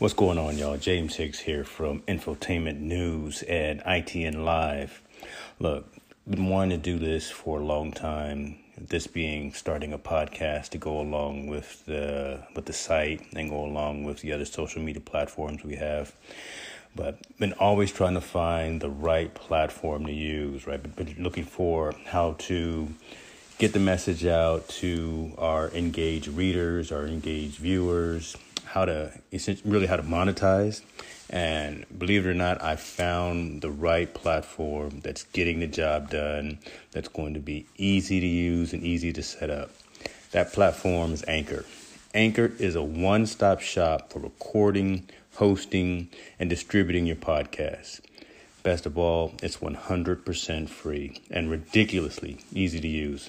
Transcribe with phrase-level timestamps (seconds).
[0.00, 0.78] What's going on, y'all?
[0.78, 5.02] James Hicks here from Infotainment News and ITN Live.
[5.58, 5.92] Look,
[6.26, 8.56] been wanting to do this for a long time.
[8.78, 13.62] This being starting a podcast to go along with the with the site and go
[13.62, 16.14] along with the other social media platforms we have.
[16.96, 20.66] But been always trying to find the right platform to use.
[20.66, 22.88] Right, been looking for how to
[23.60, 28.34] get the message out to our engaged readers, our engaged viewers
[28.64, 29.12] how to
[29.66, 30.80] really how to monetize.
[31.28, 36.58] And believe it or not, I found the right platform that's getting the job done,
[36.92, 39.70] that's going to be easy to use and easy to set up.
[40.32, 41.66] That platform is Anchor.
[42.14, 48.00] Anchor is a one stop shop for recording, hosting, and distributing your podcast.
[48.62, 53.28] Best of all, it's 100% free and ridiculously easy to use.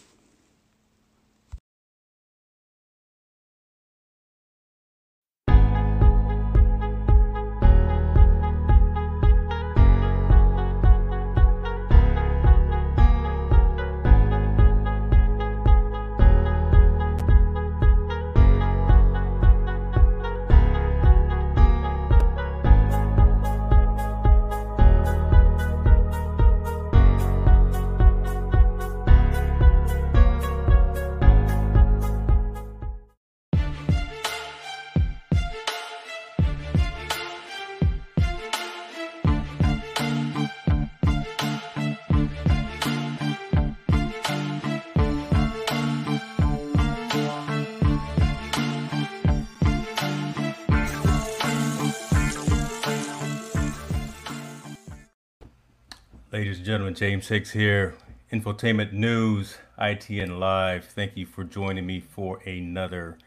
[57.01, 57.95] James Hicks here,
[58.31, 60.85] Infotainment News, ITN Live.
[60.85, 63.17] Thank you for joining me for another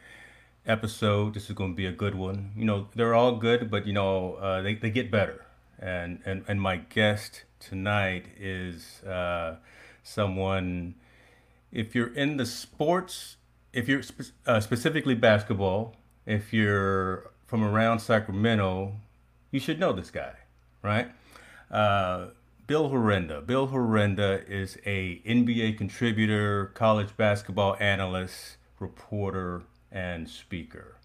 [0.64, 1.34] episode.
[1.34, 2.52] This is going to be a good one.
[2.56, 5.44] You know, they're all good, but you know, uh, they, they get better.
[5.80, 9.56] And, and, and my guest tonight is uh,
[10.04, 10.94] someone,
[11.72, 13.38] if you're in the sports,
[13.72, 15.96] if you're spe- uh, specifically basketball,
[16.26, 18.92] if you're from around Sacramento,
[19.50, 20.34] you should know this guy,
[20.80, 21.10] right?
[22.66, 23.44] Bill Herenda.
[23.44, 30.96] Bill Herenda is a NBA contributor, college basketball analyst, reporter, and speaker.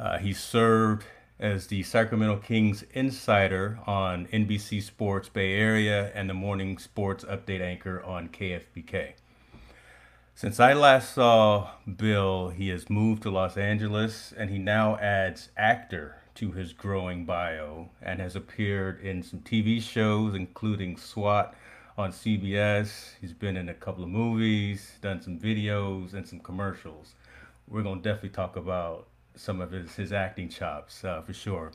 [0.00, 1.04] Uh, he served
[1.38, 7.60] as the Sacramento Kings insider on NBC Sports Bay Area and the morning sports update
[7.60, 9.12] anchor on KFBK.
[10.34, 15.50] Since I last saw Bill, he has moved to Los Angeles and he now adds
[15.56, 21.54] actor to his growing bio and has appeared in some TV shows, including SWAT
[21.96, 23.10] on CBS.
[23.20, 27.14] He's been in a couple of movies, done some videos, and some commercials.
[27.68, 29.06] We're going to definitely talk about
[29.36, 31.72] some of his, his acting chops uh, for sure.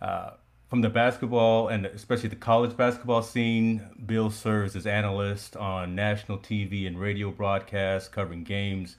[0.00, 0.30] Uh,
[0.68, 6.38] from the basketball and especially the college basketball scene, Bill serves as analyst on national
[6.38, 8.96] TV and radio broadcasts covering games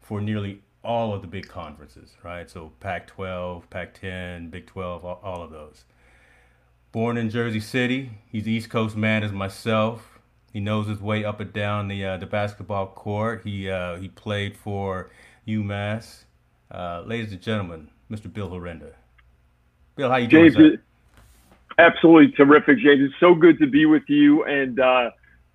[0.00, 2.48] for nearly all of the big conferences, right?
[2.50, 5.84] So Pac 12, Pac 10, Big 12, all, all, of those.
[6.92, 10.18] Born in Jersey City, he's East Coast man as myself.
[10.52, 13.42] He knows his way up and down the uh, the basketball court.
[13.44, 15.10] He uh, he played for
[15.46, 16.24] UMass.
[16.70, 18.32] Uh, ladies and gentlemen, Mr.
[18.32, 18.92] Bill Herenda.
[19.96, 20.78] Bill, how you James, doing?
[21.76, 23.02] Absolutely terrific, James.
[23.02, 25.10] It's so good to be with you, and uh,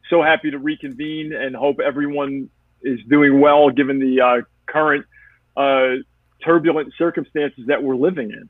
[0.09, 1.33] so happy to reconvene.
[1.33, 2.49] And hope everyone
[2.83, 4.41] is doing well given the uh,
[4.73, 5.05] current
[5.55, 6.01] uh,
[6.43, 8.49] turbulent circumstances that we're living in.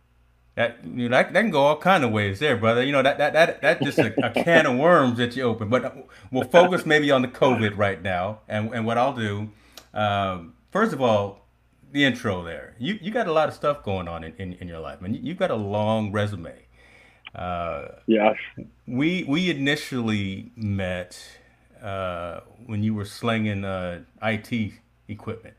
[0.55, 2.83] That you know that, that can go all kind of ways there, brother.
[2.83, 5.69] You know that that that that's just a, a can of worms that you open.
[5.69, 9.49] But we'll focus maybe on the COVID right now, and and what I'll do.
[9.95, 11.47] Um, first of all,
[11.91, 12.75] the intro there.
[12.77, 15.15] You you got a lot of stuff going on in, in, in your life, and
[15.15, 16.53] You, you've got a long resume.
[17.33, 18.33] Uh, yeah.
[18.85, 21.19] We we initially met
[21.81, 24.73] uh, when you were slinging uh, IT
[25.07, 25.55] equipment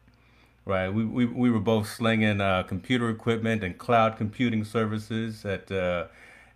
[0.65, 0.89] right?
[0.89, 6.07] We, we, we were both slinging uh, computer equipment and cloud computing services at uh,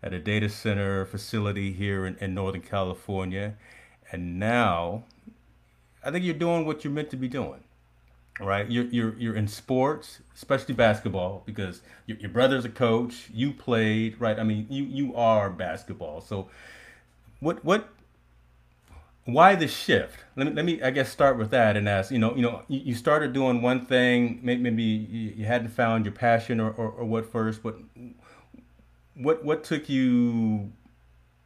[0.02, 3.54] at a data center facility here in, in Northern California.
[4.12, 5.04] And now
[6.04, 7.62] I think you're doing what you're meant to be doing
[8.40, 8.70] right?
[8.70, 13.28] You're you're you're in sports, especially basketball, because your, your brother's a coach.
[13.32, 14.38] You played, right?
[14.38, 16.20] I mean, you you are basketball.
[16.20, 16.48] So,
[17.40, 17.88] what what?
[19.28, 20.24] Why the shift?
[20.36, 22.10] Let me, let me I guess start with that and ask.
[22.10, 24.40] You know, you know, you, started doing one thing.
[24.42, 27.76] Maybe you, you hadn't found your passion or, or, or what first, but
[29.12, 30.72] what what took you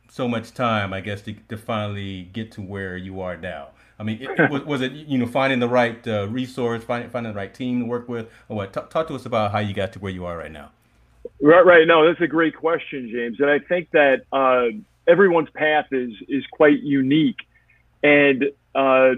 [0.09, 3.71] so much time, I guess, to, to finally get to where you are now?
[3.99, 7.33] I mean, it, was, was, it you know finding the right uh, resource, finding finding
[7.33, 8.73] the right team to work with, or what?
[8.73, 10.71] T- talk to us about how you got to where you are right now.
[11.41, 11.85] Right, right.
[11.85, 14.67] No, that's a great question, James, and I think that uh,
[15.09, 17.39] everyone's path is is quite unique,
[18.03, 18.45] and
[18.75, 19.15] uh,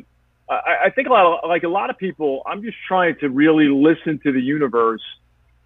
[0.49, 3.29] I, I, think a lot of, like a lot of people, I'm just trying to
[3.29, 5.03] really listen to the universe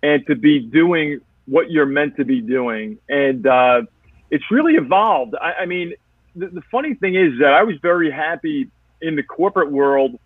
[0.02, 3.82] and to be doing what you're meant to be doing, and uh,
[4.30, 5.34] it's really evolved.
[5.40, 5.94] I, I mean,
[6.36, 8.68] the, the funny thing is that I was very happy
[9.00, 10.18] in the corporate world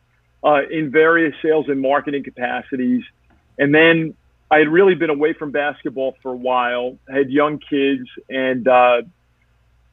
[0.45, 3.05] uh, in various sales and marketing capacities.
[3.59, 4.15] And then
[4.51, 9.03] I had really been away from basketball for a while, had young kids, and uh,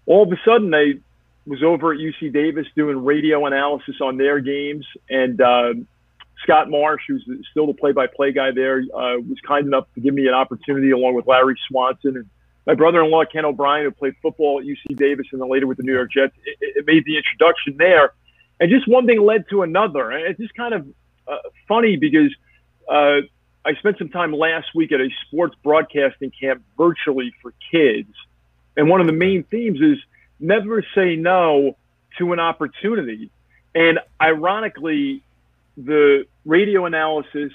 [0.06, 0.95] all of a sudden I
[1.50, 4.86] was over at UC Davis doing radio analysis on their games.
[5.10, 5.74] And uh,
[6.44, 10.01] Scott Marsh, who's still the play by play guy there, uh, was kind enough to
[10.01, 12.30] give me an opportunity along with Larry Swanson and
[12.68, 15.84] my brother-in-law Ken O'Brien, who played football at UC Davis and then later with the
[15.84, 18.13] New York Jets, it, it made the introduction there
[18.60, 20.12] and just one thing led to another.
[20.12, 20.88] And it's just kind of
[21.28, 21.38] uh,
[21.68, 22.36] funny because
[22.88, 23.22] uh,
[23.66, 28.13] I spent some time last week at a sports broadcasting camp virtually for kids.
[28.78, 29.98] And one of the main themes is
[30.40, 31.78] never say no
[32.18, 33.32] to an opportunity.
[33.76, 35.24] And ironically,
[35.78, 37.52] the radio analysis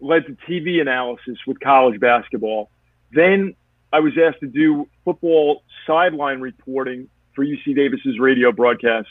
[0.00, 2.70] led to TV analysis with college basketball.
[3.12, 3.54] Then
[3.92, 9.08] I was asked to do football sideline reporting for UC Davis's radio broadcast.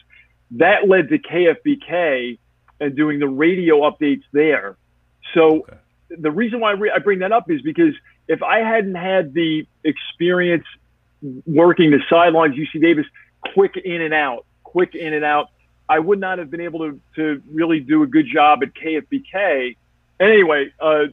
[0.52, 2.38] That led to KFBK
[2.80, 4.78] and doing the radio updates there.
[5.34, 5.78] So okay.
[6.10, 7.94] the reason why I bring that up is because
[8.28, 10.66] if I hadn't had the experience
[11.46, 13.06] working the sidelines, UC Davis,
[13.54, 15.50] quick in and out, quick in and out,
[15.90, 19.76] I would not have been able to, to really do a good job at KFBK.
[20.20, 21.06] Anyway, uh,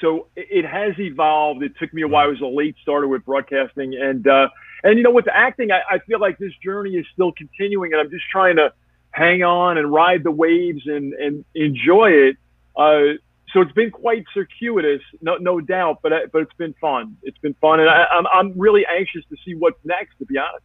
[0.00, 1.62] so it has evolved.
[1.62, 2.26] It took me a while.
[2.26, 4.48] I was a late starter with broadcasting, and uh,
[4.82, 8.00] and you know, with acting, I, I feel like this journey is still continuing, and
[8.00, 8.72] I'm just trying to
[9.12, 12.36] hang on and ride the waves and and enjoy it.
[12.76, 13.18] Uh,
[13.56, 17.16] so it's been quite circuitous, no, no doubt, but but it's been fun.
[17.22, 20.18] It's been fun, and I, I'm I'm really anxious to see what's next.
[20.18, 20.62] To be honest.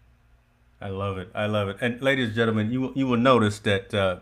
[0.82, 1.30] I love it.
[1.34, 1.78] I love it.
[1.80, 4.20] And ladies and gentlemen, you will, you will notice that uh,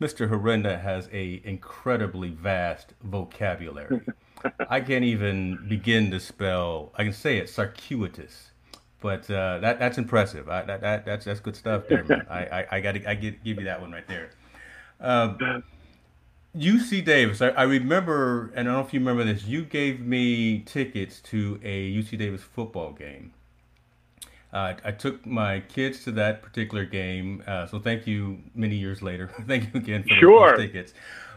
[0.00, 0.28] Mr.
[0.28, 4.00] Herenda has a incredibly vast vocabulary.
[4.70, 6.92] I can't even begin to spell.
[6.94, 8.52] I can say it circuitous,
[9.00, 10.48] but uh, that that's impressive.
[10.48, 12.24] I, that, that that's that's good stuff there, man.
[12.30, 14.30] I I, I got I give give you that one right there.
[15.00, 15.64] Um,
[16.56, 17.42] UC Davis.
[17.42, 19.44] I, I, remember, and I don't know if you remember this.
[19.44, 23.32] You gave me tickets to a UC Davis football game.
[24.52, 28.38] Uh, I took my kids to that particular game, uh, so thank you.
[28.54, 30.50] Many years later, thank you again for sure.
[30.50, 30.94] those tickets.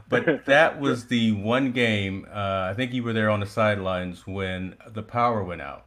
[0.08, 2.28] But that was the one game.
[2.32, 5.86] Uh, I think you were there on the sidelines when the power went out.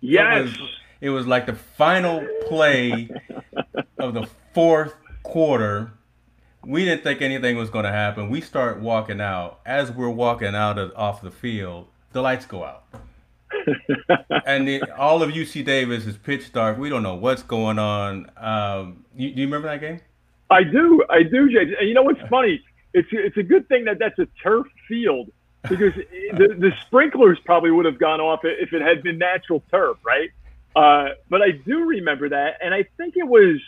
[0.00, 0.38] Yes.
[0.38, 0.70] It was,
[1.02, 3.10] it was like the final play
[3.98, 5.92] of the fourth quarter.
[6.64, 8.28] We didn't think anything was going to happen.
[8.28, 9.60] We start walking out.
[9.64, 12.84] As we're walking out of off the field, the lights go out.
[14.46, 16.78] and the, all of UC Davis is pitch dark.
[16.78, 18.30] We don't know what's going on.
[18.36, 20.00] Um, you, do you remember that game?
[20.50, 21.02] I do.
[21.08, 21.72] I do, James.
[21.78, 22.62] And you know what's funny?
[22.92, 25.30] it's it's a good thing that that's a turf field
[25.62, 25.94] because
[26.32, 30.30] the the sprinklers probably would have gone off if it had been natural turf, right?
[30.76, 33.60] Uh, but I do remember that, and I think it was.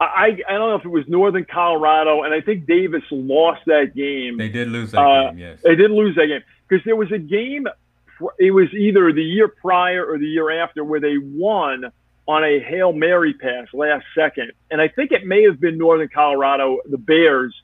[0.00, 3.94] I, I don't know if it was Northern Colorado, and I think Davis lost that
[3.94, 4.36] game.
[4.36, 5.60] They did lose that uh, game, yes.
[5.62, 7.66] They did lose that game because there was a game.
[8.38, 11.92] It was either the year prior or the year after where they won
[12.26, 16.08] on a hail mary pass last second, and I think it may have been Northern
[16.08, 17.54] Colorado, the Bears,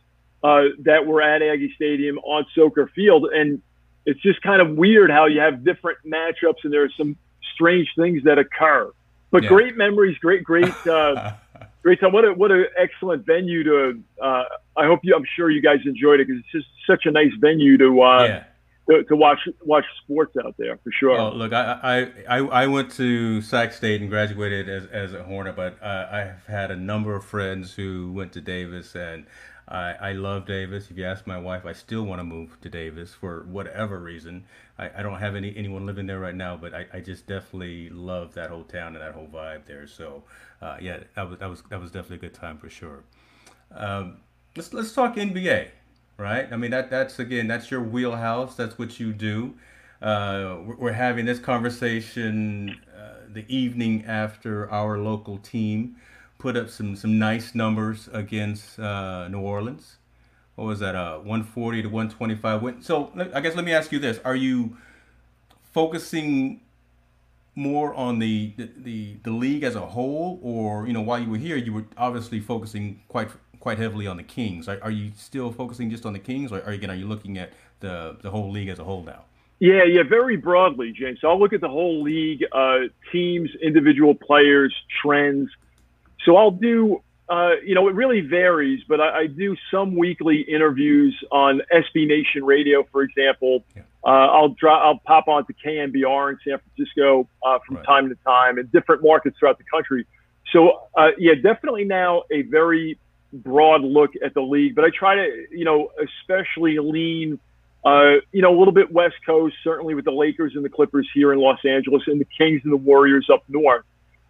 [0.42, 3.26] uh, that were at Aggie Stadium on Sochor Field.
[3.26, 3.60] And
[4.06, 7.16] it's just kind of weird how you have different matchups and there are some
[7.54, 8.90] strange things that occur.
[9.30, 9.49] But yeah.
[9.50, 11.34] great memories, great, great, uh,
[11.82, 12.12] great time.
[12.12, 14.02] What a what an excellent venue to.
[14.22, 14.44] Uh,
[14.76, 15.14] I hope you.
[15.14, 18.02] I'm sure you guys enjoyed it because it's just such a nice venue to.
[18.02, 18.44] Uh, yeah.
[18.88, 21.16] To, to, watch watch sports out there for sure.
[21.16, 25.54] Oh, look, I, I I went to Sac State and graduated as, as a Hornet,
[25.54, 29.26] but uh, I've had a number of friends who went to Davis, and
[29.71, 30.91] I, I love Davis.
[30.91, 34.45] If you ask my wife, I still want to move to Davis for whatever reason.
[34.79, 37.89] I, I don't have any anyone living there right now, but I, I just definitely
[37.91, 39.87] love that whole town and that whole vibe there.
[39.87, 40.25] So
[40.61, 43.05] uh, yeah, that was that was that was definitely a good time for sure.
[43.73, 44.19] Um,
[44.57, 45.69] let's let's talk NBA,
[46.17, 46.53] right?
[46.53, 48.57] I mean that that's again that's your wheelhouse.
[48.57, 49.55] That's what you do.
[50.03, 55.97] Uh, we're having this conversation uh, the evening after our local team
[56.40, 59.97] put up some some nice numbers against uh, New Orleans.
[60.56, 60.94] What was that?
[60.94, 62.85] Uh, 140 to 125.
[62.85, 64.76] So I guess let me ask you this: Are you
[65.73, 66.61] focusing
[67.54, 71.37] more on the, the the league as a whole, or you know, while you were
[71.37, 73.28] here, you were obviously focusing quite
[73.59, 74.68] quite heavily on the Kings.
[74.68, 77.06] Are, are you still focusing just on the Kings, or are, you, again, are you
[77.06, 79.25] looking at the the whole league as a whole now?
[79.59, 81.18] Yeah, yeah, very broadly, James.
[81.20, 85.50] So I'll look at the whole league, uh, teams, individual players, trends.
[86.25, 90.41] So I'll do, uh, you know, it really varies, but I, I, do some weekly
[90.41, 93.65] interviews on SB Nation Radio, for example.
[93.75, 93.83] Yeah.
[94.05, 97.87] Uh, I'll drop, I'll pop on to KNBR in San Francisco uh, from right.
[97.87, 100.07] time to time in different markets throughout the country.
[100.53, 102.99] So uh, yeah, definitely now a very
[103.33, 107.39] broad look at the league, but I try to, you know, especially lean.
[107.83, 111.09] Uh, you know, a little bit West Coast, certainly with the Lakers and the Clippers
[111.15, 113.87] here in Los Angeles, and the Kings and the Warriors up north.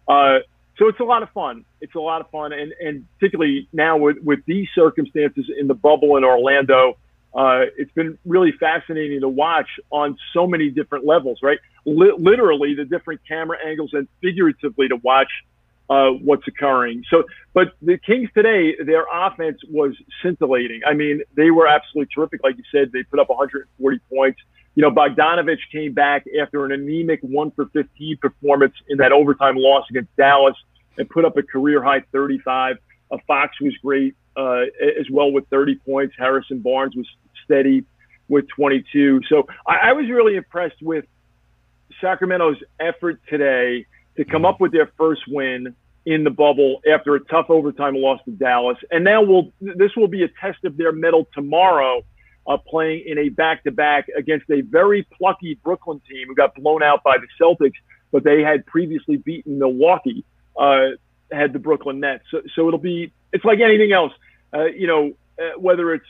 [0.07, 0.39] Uh,
[0.77, 1.65] so it's a lot of fun.
[1.79, 5.73] It's a lot of fun, and and particularly now with with these circumstances in the
[5.73, 6.97] bubble in Orlando,
[7.33, 11.39] uh, it's been really fascinating to watch on so many different levels.
[11.41, 15.29] Right, L- literally the different camera angles, and figuratively to watch
[15.91, 17.03] uh, what's occurring.
[17.09, 17.23] So,
[17.53, 20.81] but the Kings today, their offense was scintillating.
[20.87, 22.41] I mean, they were absolutely terrific.
[22.43, 24.39] Like you said, they put up 140 points.
[24.75, 29.55] You know, Bogdanovich came back after an anemic one for 15 performance in that overtime
[29.57, 30.55] loss against Dallas
[30.97, 32.77] and put up a career high 35.
[33.11, 34.61] Uh, Fox was great uh,
[34.99, 36.15] as well with 30 points.
[36.17, 37.07] Harrison Barnes was
[37.43, 37.83] steady
[38.29, 39.21] with 22.
[39.27, 41.05] So I, I was really impressed with
[41.99, 43.85] Sacramento's effort today
[44.15, 45.75] to come up with their first win
[46.05, 48.77] in the bubble after a tough overtime loss to Dallas.
[48.89, 52.03] And now we'll, this will be a test of their mettle tomorrow,
[52.47, 56.55] uh, playing in a back to back against a very plucky Brooklyn team who got
[56.55, 57.77] blown out by the Celtics,
[58.11, 60.23] but they had previously beaten Milwaukee
[60.57, 60.89] uh,
[61.31, 62.23] had the Brooklyn Nets.
[62.31, 64.13] So, so it'll be it's like anything else.
[64.53, 66.05] Uh, you know, uh, whether it's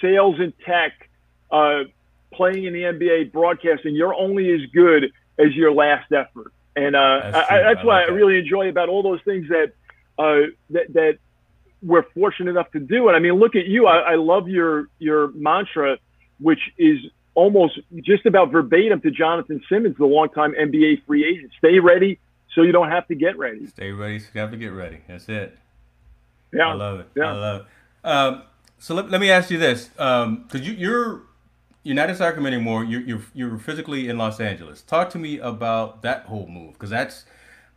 [0.00, 1.08] sales and tech,
[1.50, 1.84] uh,
[2.32, 6.52] playing in the NBA, broadcasting, you're only as good as your last effort.
[6.76, 9.48] And uh, that's, I, that's I what like I really enjoy about all those things
[9.48, 9.72] that
[10.18, 11.18] uh, that that
[11.82, 13.08] we're fortunate enough to do.
[13.08, 13.86] And I mean, look at you.
[13.86, 15.98] I, I love your your mantra,
[16.40, 16.98] which is
[17.34, 21.52] almost just about verbatim to Jonathan Simmons, the longtime NBA free agent.
[21.58, 22.18] Stay ready,
[22.54, 23.66] so you don't have to get ready.
[23.66, 24.98] Stay ready, so you have to get ready.
[25.06, 25.56] That's it.
[26.52, 27.08] Yeah, I love it.
[27.14, 27.24] Yeah.
[27.24, 28.08] I love it.
[28.08, 28.42] Um,
[28.78, 31.22] so let, let me ask you this, because um, you, you're
[31.84, 32.84] you're not in Sacramento anymore.
[32.84, 34.82] You're, you're you're physically in Los Angeles.
[34.82, 37.24] Talk to me about that whole move, because that's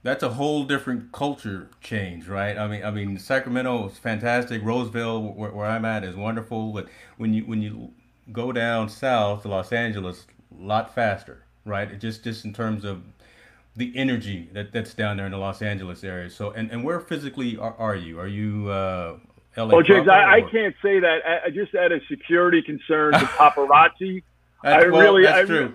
[0.04, 2.58] that's a whole different culture change, right?
[2.58, 4.64] I mean, I mean, Sacramento is fantastic.
[4.64, 6.72] Roseville, where, where I'm at, is wonderful.
[6.72, 7.92] But when you when you
[8.32, 10.26] go down south to Los Angeles,
[10.60, 11.90] a lot faster, right?
[11.90, 13.04] It just just in terms of
[13.76, 16.30] the energy that, that's down there in the Los Angeles area.
[16.30, 18.20] So, and, and where physically are, are you?
[18.20, 19.18] Are you uh,
[19.56, 19.78] LA?
[19.78, 21.20] Oh, James, I, I, can't say that.
[21.26, 24.24] I, I just had a security concern to paparazzi.
[24.64, 25.74] I well, really, I, true.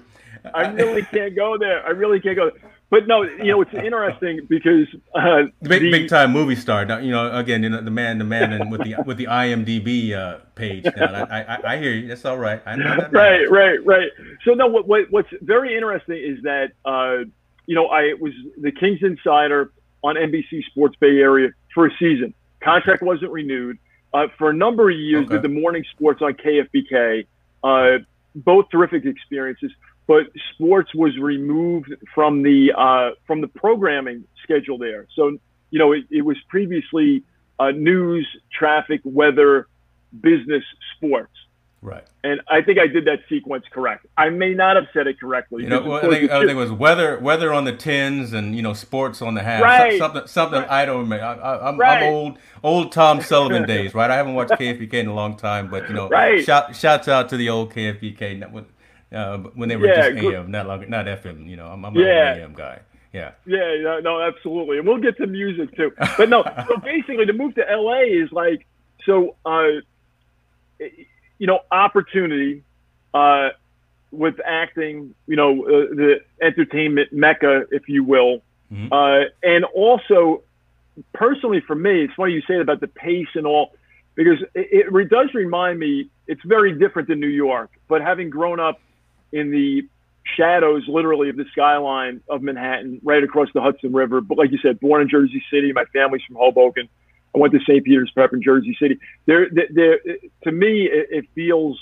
[0.54, 1.84] I really can't go there.
[1.86, 2.50] I really can't go.
[2.50, 2.70] There.
[2.88, 6.84] But no, you know, it's interesting because uh, big the, big time movie star.
[6.84, 9.24] Now, you know, again, you know, the man, the man, and with the with the
[9.24, 10.84] IMDb uh, page.
[10.96, 12.06] Now, I, I, I hear you.
[12.06, 12.62] That's all right.
[12.64, 13.12] I know that.
[13.12, 14.10] Right, right, right.
[14.44, 17.24] So no, what, what what's very interesting is that uh,
[17.66, 22.34] you know, I was the Kings insider on NBC Sports Bay Area for a season.
[22.60, 23.78] Contract wasn't renewed.
[24.14, 25.34] Uh, for a number of years, okay.
[25.34, 27.26] did the morning sports on KFBK.
[27.62, 27.98] Uh,
[28.36, 29.72] both terrific experiences,
[30.06, 35.06] but sports was removed from the uh, from the programming schedule there.
[35.14, 35.38] So
[35.70, 37.22] you know, it, it was previously
[37.58, 39.68] uh, news, traffic, weather,
[40.20, 40.62] business,
[40.96, 41.32] sports.
[41.82, 42.04] Right.
[42.24, 44.06] And I think I did that sequence correct.
[44.16, 45.62] I may not have said it correctly.
[45.62, 48.56] You know, well, I, think, I think it was weather, weather on the tens, and
[48.56, 49.62] you know, sports on the half.
[49.62, 49.98] Right.
[49.98, 50.70] Something, something right.
[50.70, 51.24] I don't remember.
[51.24, 52.02] I, am right.
[52.02, 54.10] old, old Tom Sullivan days, right?
[54.10, 56.44] I haven't watched KFBK in a long time, but you know, right.
[56.44, 58.66] shout, shouts out to the old KFBK
[59.12, 61.48] uh, when they were yeah, just AM, not long, not FM.
[61.48, 62.34] You know, I'm, I'm yeah.
[62.34, 62.80] an AM guy.
[63.12, 63.32] Yeah.
[63.46, 64.00] Yeah.
[64.02, 65.92] No, absolutely, and we'll get to music too.
[66.16, 68.66] But no, so basically, to move to LA is like
[69.04, 69.36] so.
[69.44, 69.80] Uh,
[71.38, 72.62] you know, opportunity
[73.14, 73.50] uh,
[74.10, 78.42] with acting, you know, uh, the entertainment mecca, if you will.
[78.72, 78.92] Mm-hmm.
[78.92, 80.42] Uh, and also,
[81.12, 83.72] personally for me, it's funny you say about the pace and all.
[84.14, 86.10] because it, it does remind me.
[86.26, 88.80] It's very different than New York, but having grown up
[89.32, 89.88] in the
[90.36, 94.20] shadows, literally, of the skyline of Manhattan, right across the Hudson River.
[94.20, 96.88] But like you said, born in Jersey City, my family's from Hoboken.
[97.34, 97.84] I went to St.
[97.84, 98.98] Peter's Prep in Jersey City.
[99.26, 99.98] There, there,
[100.44, 101.78] to me, it, it feels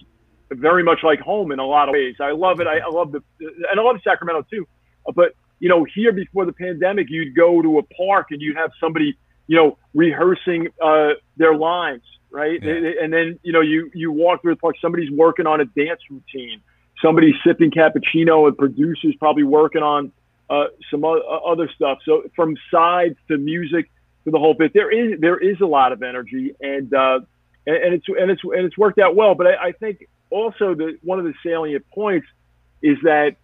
[0.51, 2.17] very much like home in a lot of ways.
[2.21, 2.67] I love it.
[2.67, 4.67] I, I love the, and I love Sacramento too.
[5.15, 8.71] But you know, here before the pandemic, you'd go to a park and you'd have
[8.81, 12.63] somebody, you know, rehearsing uh, their lines, right?
[12.63, 12.93] Yeah.
[13.03, 16.01] And then you know, you you walk through the park, somebody's working on a dance
[16.11, 16.61] routine,
[17.03, 20.13] somebody's sipping cappuccino, and producers probably working on
[20.51, 21.99] uh, some other stuff.
[22.05, 23.91] So from sides to music
[24.25, 27.21] to the whole bit, there is there is a lot of energy, and uh,
[27.67, 29.35] and, and it's and it's and it's worked out well.
[29.35, 32.27] But I, I think also the one of the salient points
[32.83, 33.37] is that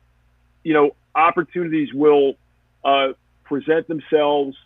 [0.62, 2.34] you know opportunities will
[2.84, 3.12] uh,
[3.44, 4.56] present themselves.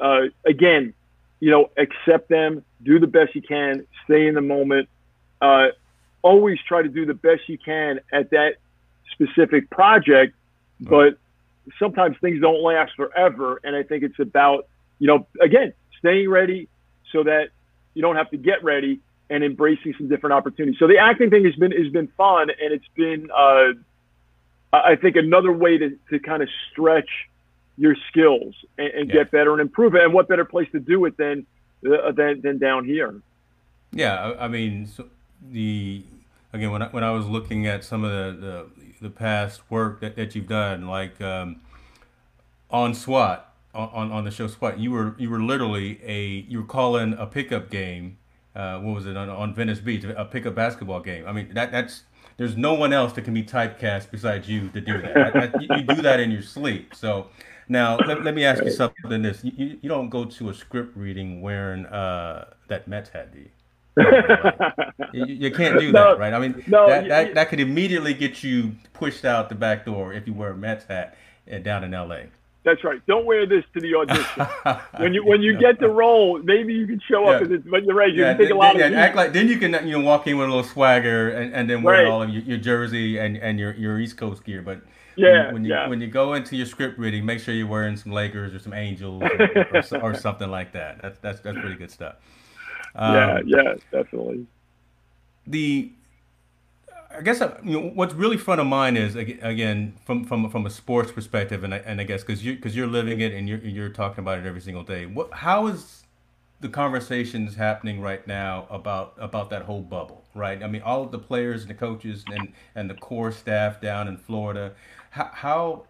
[0.00, 0.92] Uh, again,
[1.40, 4.88] you know, accept them, do the best you can, stay in the moment.
[6.24, 8.56] Always try to do the best you can at that
[9.12, 10.34] specific project,
[10.80, 11.18] but
[11.78, 13.60] sometimes things don't last forever.
[13.62, 14.66] And I think it's about,
[14.98, 16.68] you know, again, staying ready
[17.12, 17.50] so that
[17.94, 19.00] you don't have to get ready
[19.30, 20.78] and embracing some different opportunities.
[20.78, 23.72] So the acting thing has been has been fun, and it's been uh,
[24.72, 27.08] I think another way to to kind of stretch
[27.76, 29.14] your skills and, and yeah.
[29.16, 30.02] get better and improve it.
[30.02, 31.46] And what better place to do it than
[31.86, 33.14] uh, than, than down here?
[33.92, 35.06] Yeah, I mean so
[35.50, 36.04] the
[36.52, 40.00] again when I, when I was looking at some of the the, the past work
[40.00, 41.60] that, that you've done, like um,
[42.70, 46.66] on SWAT on, on the show SWAT, you were you were literally a you were
[46.66, 48.18] calling a pickup game
[48.54, 51.26] uh, what was it on, on Venice Beach, a pickup basketball game.
[51.26, 52.04] I mean, that that's
[52.36, 55.36] there's no one else that can be typecast besides you to do that.
[55.36, 56.94] I, I, you, do that in your sleep.
[56.94, 57.28] So
[57.68, 59.22] now let, let me ask you something.
[59.22, 63.40] This you, you don't go to a script reading wearing uh, that Mets hat, do
[63.40, 63.48] you?
[65.12, 66.32] You, you, can't do that, no, right?
[66.32, 70.12] I mean, no, that, that, that could immediately get you pushed out the back door
[70.12, 71.16] if you wear a Mets hat
[71.52, 72.26] uh, down in L.A.
[72.64, 73.04] That's right.
[73.06, 74.80] Don't wear this to the audition.
[74.96, 77.42] when you when you get the role, maybe you can show up.
[77.42, 77.58] Yeah.
[77.70, 78.10] But you're right.
[78.10, 78.94] You yeah, can take a lot yeah, of.
[78.94, 81.68] Act like then you can you know walk in with a little swagger and, and
[81.68, 82.10] then wear right.
[82.10, 84.62] all of your, your jersey and, and your, your East Coast gear.
[84.62, 84.80] But
[85.14, 85.88] yeah, when you yeah.
[85.88, 88.72] when you go into your script reading, make sure you're wearing some Lakers or some
[88.72, 91.02] Angels or, or, or something like that.
[91.02, 92.16] That's that's that's pretty good stuff.
[92.94, 94.46] Um, yeah, yeah, definitely.
[95.46, 95.90] The
[97.16, 100.66] I guess uh, you know what's really front of mind is again from from from
[100.66, 103.48] a sports perspective, and I, and I guess because you because you're living it and
[103.48, 105.06] you're you're talking about it every single day.
[105.06, 106.04] What how is
[106.60, 110.62] the conversations happening right now about about that whole bubble, right?
[110.62, 114.08] I mean, all of the players and the coaches and and the core staff down
[114.08, 114.72] in Florida.
[115.10, 115.84] How, how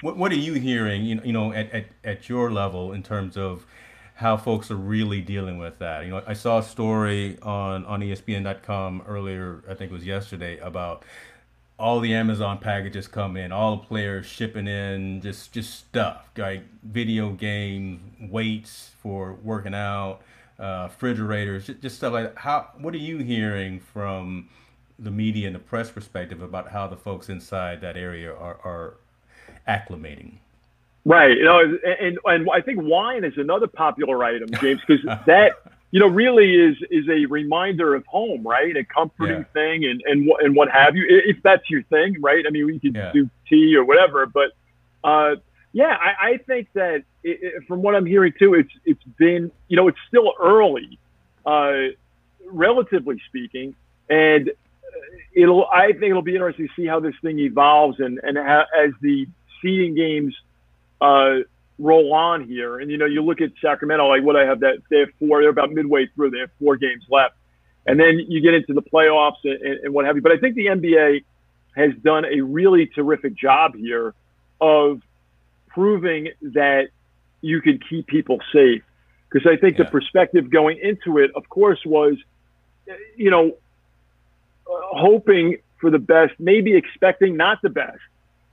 [0.00, 1.04] what what are you hearing?
[1.04, 3.66] You know, you know at, at, at your level in terms of
[4.14, 6.04] how folks are really dealing with that.
[6.04, 10.58] You know, I saw a story on on ESPN.com earlier, I think it was yesterday,
[10.58, 11.04] about
[11.78, 16.62] all the Amazon packages come in, all the players shipping in just just stuff, like
[16.82, 20.20] video games, weights for working out,
[20.58, 22.40] uh, refrigerators, just, just stuff like that.
[22.40, 24.48] How what are you hearing from
[24.98, 28.94] the media and the press perspective about how the folks inside that area are, are
[29.66, 30.34] acclimating?
[31.04, 31.36] Right.
[31.36, 31.60] You know,
[32.00, 35.52] and and I think wine is another popular item, James, because that
[35.90, 38.76] you know really is is a reminder of home, right?
[38.76, 39.52] A comforting yeah.
[39.52, 42.44] thing, and and and what have you, if that's your thing, right?
[42.46, 43.12] I mean, we could yeah.
[43.12, 44.52] do tea or whatever, but
[45.02, 45.36] uh,
[45.72, 49.50] yeah, I, I think that it, it, from what I'm hearing too, it's it's been
[49.68, 51.00] you know it's still early,
[51.44, 51.94] uh,
[52.46, 53.74] relatively speaking,
[54.08, 54.52] and
[55.34, 58.92] it'll I think it'll be interesting to see how this thing evolves and and as
[59.00, 59.26] the
[59.60, 60.34] seeding games
[61.02, 61.42] uh,
[61.78, 62.78] roll on here.
[62.78, 65.40] And you know, you look at Sacramento, like what I have that they have four.
[65.40, 66.30] They're about midway through.
[66.30, 67.34] They have four games left,
[67.86, 70.22] and then you get into the playoffs and, and what have you.
[70.22, 71.24] But I think the NBA
[71.76, 74.14] has done a really terrific job here
[74.60, 75.02] of
[75.68, 76.88] proving that
[77.40, 78.82] you can keep people safe.
[79.30, 79.84] Because I think yeah.
[79.84, 82.16] the perspective going into it, of course, was,
[83.16, 83.56] you know,
[84.66, 87.98] hoping for the best, maybe expecting not the best.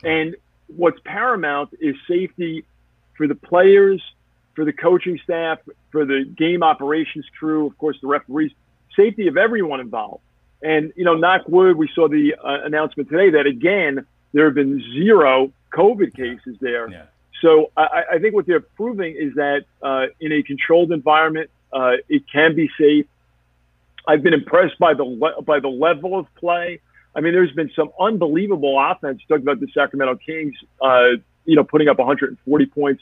[0.03, 0.35] And
[0.75, 2.65] what's paramount is safety
[3.15, 4.01] for the players,
[4.55, 5.59] for the coaching staff,
[5.91, 8.51] for the game operations crew, of course, the referees,
[8.95, 10.23] safety of everyone involved.
[10.61, 14.55] And, you know, knock wood, we saw the uh, announcement today that, again, there have
[14.55, 16.89] been zero COVID cases there.
[16.89, 17.03] Yeah.
[17.41, 21.93] So I, I, think what they're proving is that uh, in a controlled environment, uh,
[22.09, 23.05] it can be safe.
[24.07, 26.81] I've been impressed by the le- by the level of play.
[27.15, 29.21] I mean, there's been some unbelievable offense.
[29.27, 31.11] Talk about the Sacramento Kings, uh,
[31.45, 33.01] you know, putting up 140 points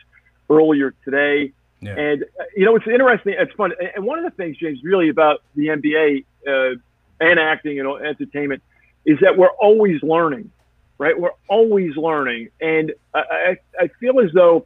[0.50, 1.52] earlier today.
[1.82, 1.96] Yeah.
[1.96, 3.36] And uh, you know, it's interesting.
[3.38, 3.74] It's fun.
[3.96, 6.80] And one of the things, James, really about the NBA uh,
[7.20, 8.63] and acting and entertainment
[9.06, 10.52] is that we're always learning,
[10.98, 11.20] right?
[11.20, 14.65] We're always learning, and I, I, I feel as though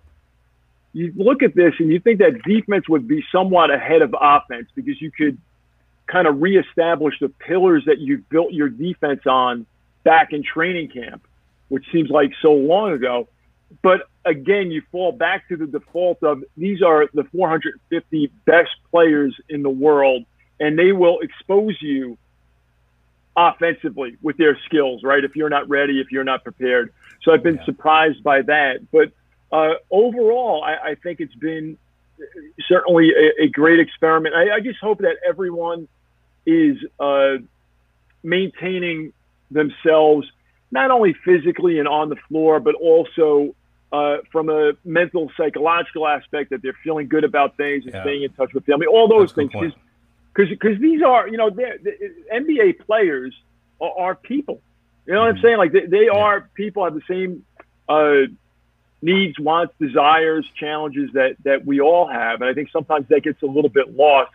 [0.93, 4.67] you look at this and you think that defense would be somewhat ahead of offense
[4.75, 5.37] because you could
[6.11, 9.65] kind of reestablish the pillars that you've built your defense on
[10.03, 11.25] back in training camp,
[11.69, 13.27] which seems like so long ago.
[13.81, 19.35] But again, you fall back to the default of these are the 450 best players
[19.47, 20.25] in the world,
[20.59, 22.17] and they will expose you
[23.35, 25.23] offensively with their skills, right?
[25.23, 26.93] If you're not ready, if you're not prepared.
[27.23, 27.65] So I've been yeah.
[27.65, 28.91] surprised by that.
[28.91, 29.11] But
[29.51, 31.77] uh, overall, I, I, think it's been
[32.67, 34.35] certainly a, a great experiment.
[34.35, 35.87] I, I, just hope that everyone
[36.45, 37.37] is uh,
[38.23, 39.13] maintaining
[39.49, 40.31] themselves
[40.71, 43.53] not only physically and on the floor, but also
[43.91, 48.03] uh, from a mental, psychological aspect that they're feeling good about things and yeah.
[48.03, 49.73] staying in touch with family, all those That's things.
[50.33, 51.77] Because these are, you know, the
[52.33, 53.35] NBA players
[53.81, 54.61] are, are, people.
[55.05, 55.37] You know what mm-hmm.
[55.37, 55.57] I'm saying?
[55.57, 56.17] Like they, they yeah.
[56.17, 57.45] are people have the same
[57.89, 58.31] uh,
[59.01, 63.41] needs, wants, desires, challenges that that we all have, and I think sometimes that gets
[63.41, 64.31] a little bit lost.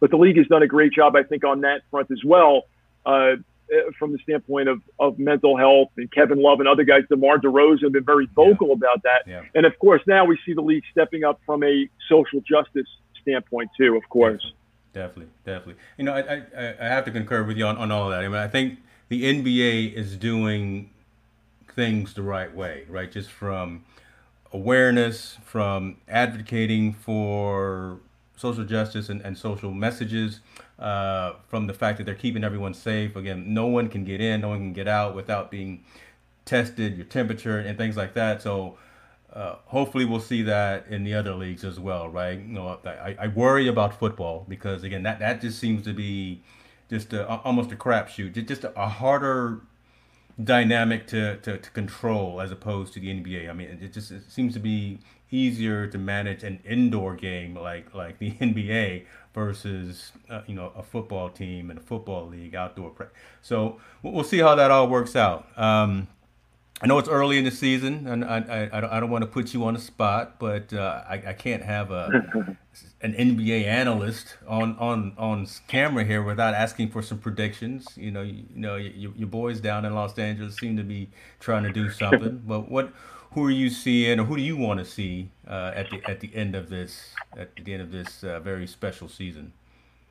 [0.00, 2.64] But the league has done a great job, I think, on that front as well.
[3.04, 3.36] Uh,
[3.70, 7.38] uh, from the standpoint of, of mental health and Kevin Love and other guys, DeMar
[7.38, 8.74] DeRozan have been very vocal yeah.
[8.74, 9.22] about that.
[9.26, 9.42] Yeah.
[9.54, 12.86] And of course, now we see the league stepping up from a social justice
[13.20, 14.54] standpoint too, of course.
[14.94, 15.74] Definitely, definitely.
[15.98, 18.24] You know, I, I, I have to concur with you on, on all of that.
[18.24, 18.78] I mean, I think
[19.10, 20.88] the NBA is doing
[21.74, 23.12] things the right way, right?
[23.12, 23.84] Just from
[24.50, 27.98] awareness, from advocating for
[28.38, 30.40] social justice and, and social messages,
[30.78, 33.16] uh, from the fact that they're keeping everyone safe.
[33.16, 35.84] Again, no one can get in, no one can get out without being
[36.44, 38.40] tested, your temperature, and things like that.
[38.42, 38.78] So
[39.32, 42.38] uh, hopefully we'll see that in the other leagues as well, right?
[42.38, 46.42] You know, I, I worry about football because again, that, that just seems to be
[46.88, 49.60] just a, almost a crapshoot, just a, harder
[50.42, 53.50] dynamic to, to, to, control as opposed to the NBA.
[53.50, 57.94] I mean, it just it seems to be easier to manage an indoor game like
[57.94, 62.90] like the NBA versus uh, you know a football team and a football league outdoor.
[62.90, 63.06] Pre-
[63.42, 65.46] so we'll see how that all works out.
[65.58, 66.08] Um,
[66.80, 69.52] I know it's early in the season, and I, I, I don't want to put
[69.52, 72.06] you on the spot, but uh, I, I can't have a
[73.00, 77.88] an NBA analyst on, on on camera here without asking for some predictions.
[77.96, 81.10] You know, you, you know, you, your boys down in Los Angeles seem to be
[81.40, 82.42] trying to do something.
[82.46, 82.92] but what
[83.32, 86.20] who are you seeing, or who do you want to see uh, at the at
[86.20, 89.52] the end of this at the end of this uh, very special season?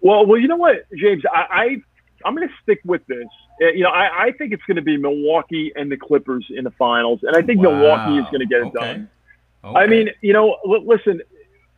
[0.01, 1.77] Well, well, you know what, James, I, I
[2.25, 3.25] I'm going to stick with this.
[3.61, 6.63] Uh, you know, I, I think it's going to be Milwaukee and the Clippers in
[6.63, 7.71] the finals, and I think wow.
[7.71, 8.79] Milwaukee is going to get it okay.
[8.79, 9.09] done.
[9.63, 9.79] Okay.
[9.79, 11.21] I mean, you know, l- listen,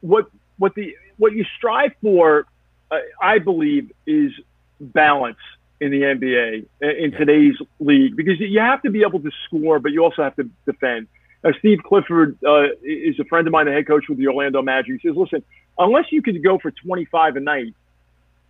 [0.02, 2.45] what what the what you strive for,
[2.91, 4.32] uh, I believe, is
[4.80, 5.38] balance
[5.82, 9.93] in the NBA in today's league because you have to be able to score, but
[9.93, 11.08] you also have to defend.
[11.43, 14.62] Uh, Steve Clifford uh, is a friend of mine, the head coach with the Orlando
[14.62, 14.99] Magic.
[15.02, 15.43] He says, listen,
[15.78, 17.73] unless you can go for 25 a night,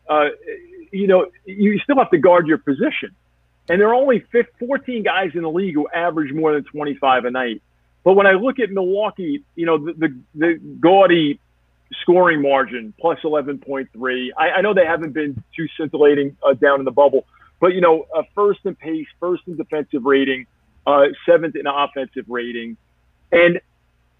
[0.10, 0.30] uh,
[0.92, 3.16] you know, you still have to guard your position.
[3.70, 7.26] And there are only 15, 14 guys in the league who average more than 25
[7.26, 7.62] a night.
[8.04, 11.40] But when I look at Milwaukee, you know, the, the, the gaudy
[12.02, 16.86] scoring margin, plus 11.3, I, I know they haven't been too scintillating uh, down in
[16.86, 17.28] the bubble,
[17.60, 20.48] but, you know, first in pace, first in defensive rating–
[20.90, 22.78] uh, seventh in offensive rating.
[23.32, 23.62] And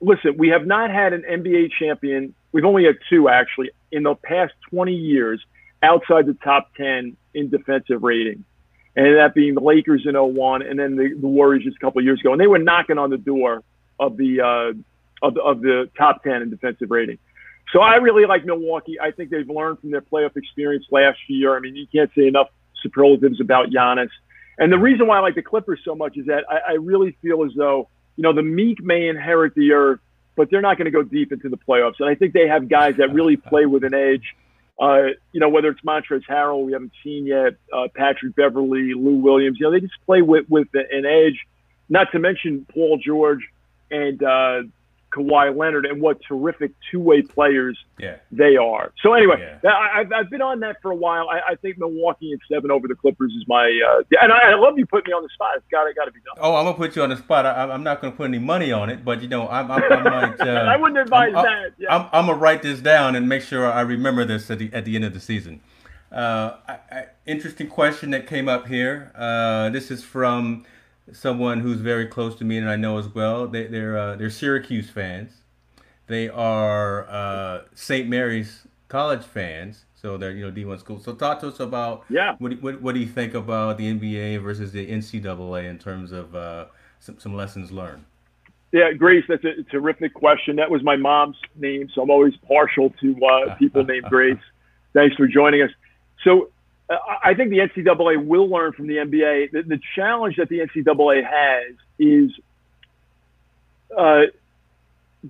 [0.02, 2.34] listen, we have not had an NBA champion.
[2.52, 5.44] We've only had two actually in the past 20 years
[5.82, 8.44] outside the top 10 in defensive rating.
[8.96, 12.04] And that being the Lakers in 01 and then the, the Warriors just a couple
[12.04, 12.32] years ago.
[12.34, 13.64] And they were knocking on the door
[14.00, 17.18] of the, uh, of, the, of the top 10 in defensive rating.
[17.72, 19.00] So I really like Milwaukee.
[19.00, 21.56] I think they've learned from their playoff experience last year.
[21.56, 22.48] I mean, you can't say enough
[22.82, 24.10] superlatives about Giannis.
[24.60, 27.18] And the reason why I like the Clippers so much is that I, I really
[27.22, 30.02] feel as though, you know, the meek may inherit the earth,
[30.36, 31.96] but they're not going to go deep into the playoffs.
[32.00, 34.36] And I think they have guys that really play with an edge.
[34.80, 39.16] Uh, you know, whether it's Montrezl Harrell, we haven't seen yet, uh, Patrick Beverley, Lou
[39.16, 41.46] Williams, you know, they just play with, with an edge.
[41.90, 43.42] Not to mention Paul George
[43.92, 44.64] and uh,
[45.12, 48.18] Kawhi Leonard and what terrific two-way players yeah.
[48.32, 48.94] they are.
[49.02, 49.72] So anyway, yeah.
[49.72, 51.30] I, have I've been on that for a while.
[51.30, 53.66] I, I, think Milwaukee and seven over the Clippers is my.
[53.66, 55.52] Uh, and I, I, love you putting me on the spot.
[55.58, 56.38] It's got got to be done.
[56.40, 57.46] Oh, I'm gonna put you on the spot.
[57.46, 60.04] I, am not gonna put any money on it, but you know, I'm, I'm, I
[60.04, 60.40] might.
[60.40, 61.74] Uh, I wouldn't advise I'm, that.
[61.78, 61.96] Yeah.
[61.96, 64.86] I'm, I'm, gonna write this down and make sure I remember this at the at
[64.86, 65.62] the end of the season.
[66.12, 66.58] Uh,
[67.26, 69.12] interesting question that came up here.
[69.16, 70.66] Uh, this is from
[71.14, 73.48] someone who's very close to me and I know as well.
[73.48, 75.32] They, they're, uh, they're Syracuse fans.
[76.08, 78.08] they are uh, St.
[78.08, 81.04] Mary's College fans, so they're you know D1 schools.
[81.04, 82.36] So talk to us about yeah.
[82.40, 86.36] What, what, what do you think about the NBA versus the NCAA in terms of
[86.36, 86.66] uh,
[87.00, 88.04] some, some lessons learned?
[88.72, 90.56] Yeah, Grace, that's a terrific question.
[90.56, 94.40] That was my mom's name, so I'm always partial to uh, people named Grace.
[94.94, 95.72] Thanks for joining us.
[96.24, 96.50] So
[96.90, 99.52] I think the NCAA will learn from the NBA.
[99.52, 102.32] The, the challenge that the NCAA has is
[103.96, 104.22] uh,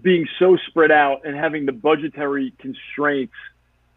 [0.02, 3.34] being so spread out and having the budgetary constraints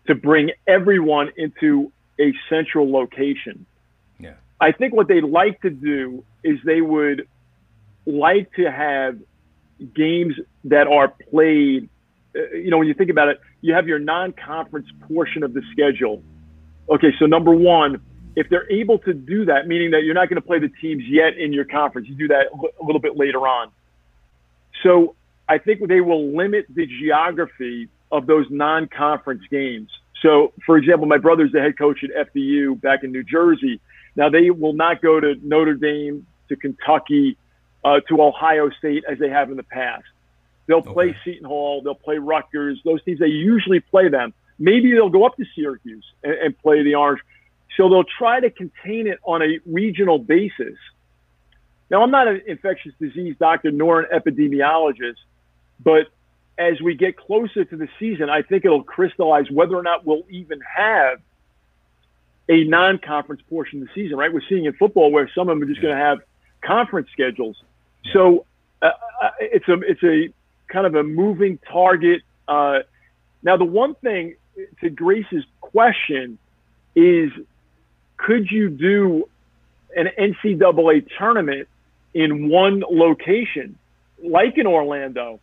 [0.06, 3.66] to bring everyone into a central location.
[4.18, 4.34] Yeah.
[4.60, 7.28] I think what they'd like to do is they would
[8.06, 9.18] like to have
[9.94, 11.88] games that are played.
[12.34, 15.62] Uh, you know, when you think about it, you have your non-conference portion of the
[15.70, 16.22] schedule.
[16.92, 18.02] Okay, so number one,
[18.36, 21.02] if they're able to do that, meaning that you're not going to play the teams
[21.06, 23.70] yet in your conference, you do that a little bit later on.
[24.82, 25.16] So
[25.48, 29.88] I think they will limit the geography of those non-conference games.
[30.20, 33.80] So, for example, my brother's the head coach at FDU back in New Jersey.
[34.14, 37.38] Now they will not go to Notre Dame, to Kentucky,
[37.82, 40.04] uh, to Ohio State as they have in the past.
[40.66, 41.18] They'll play okay.
[41.24, 41.80] Seton Hall.
[41.82, 42.80] They'll play Rutgers.
[42.84, 44.34] Those teams they usually play them.
[44.58, 47.20] Maybe they'll go up to Syracuse and, and play the Orange.
[47.76, 50.76] So they'll try to contain it on a regional basis.
[51.90, 55.16] Now, I'm not an infectious disease doctor nor an epidemiologist,
[55.82, 56.08] but
[56.58, 60.24] as we get closer to the season, I think it'll crystallize whether or not we'll
[60.30, 61.20] even have
[62.48, 64.18] a non-conference portion of the season.
[64.18, 64.32] Right?
[64.32, 66.20] We're seeing in football where some of them are just going to have
[66.62, 67.56] conference schedules.
[68.12, 68.46] So
[68.80, 68.90] uh,
[69.22, 70.32] uh, it's a it's a
[70.68, 72.22] kind of a moving target.
[72.48, 72.80] Uh,
[73.42, 74.36] now, the one thing
[74.80, 76.38] to Grace's question
[76.94, 77.30] is,
[78.16, 79.28] could you do
[79.96, 81.68] an NCAA tournament
[82.14, 83.78] in one location,
[84.22, 85.40] like in Orlando?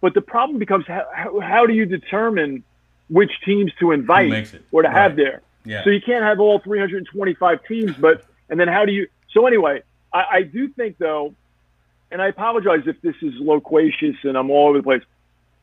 [0.00, 2.64] But the problem becomes how, how do you determine
[3.08, 4.96] which teams to invite or to right.
[4.96, 5.42] have there?
[5.64, 5.82] Yeah.
[5.84, 9.08] So you can't have all 325 teams, but and then how do you?
[9.32, 11.34] So anyway, I, I do think though,
[12.10, 15.02] and I apologize if this is loquacious and I'm all over the place,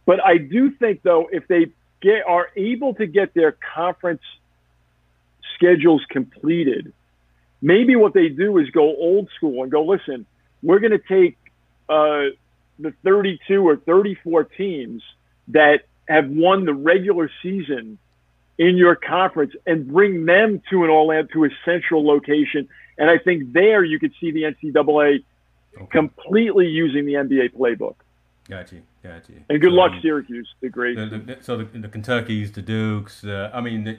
[0.06, 1.67] but I do think though if they
[2.04, 4.22] get are able to get their conference
[5.56, 6.94] schedules completed,
[7.62, 10.26] maybe what they do is go old school and go, listen,
[10.62, 11.38] we're going to take
[11.89, 12.36] uh,
[12.80, 15.02] the 32 or 34 teams
[15.50, 17.98] that have won the regular season
[18.58, 22.68] in your conference and bring them to an Orlando to a central location.
[22.98, 25.24] And I think there you could see the NCAA
[25.76, 25.86] okay.
[25.92, 27.96] completely using the NBA playbook.
[28.49, 29.41] Got you, got you.
[29.49, 30.95] And good so, luck, Syracuse, the great.
[30.97, 33.23] The, the, so the, the Kentucky's, the Dukes.
[33.23, 33.97] Uh, I mean, the,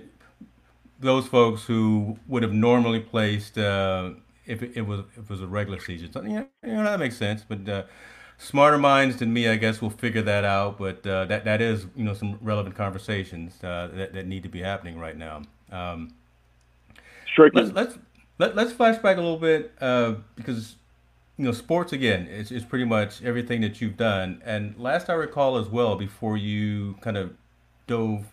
[1.01, 4.11] those folks who would have normally placed uh,
[4.47, 6.13] if it, it, was if it was a regular season.
[6.13, 7.69] So, yeah, you know that makes sense, but.
[7.69, 7.83] Uh,
[8.37, 10.77] smarter minds than me, I guess, will figure that out.
[10.77, 14.49] But uh, that that is, you know, some relevant conversations uh, that that need to
[14.49, 15.43] be happening right now.
[15.71, 16.15] Um.
[17.37, 17.99] Let's let's
[18.39, 20.77] let, let's flashback a little bit uh, because
[21.37, 24.41] you know sports again is, is pretty much everything that you've done.
[24.45, 27.35] And last I recall as well, before you kind of
[27.87, 28.27] dove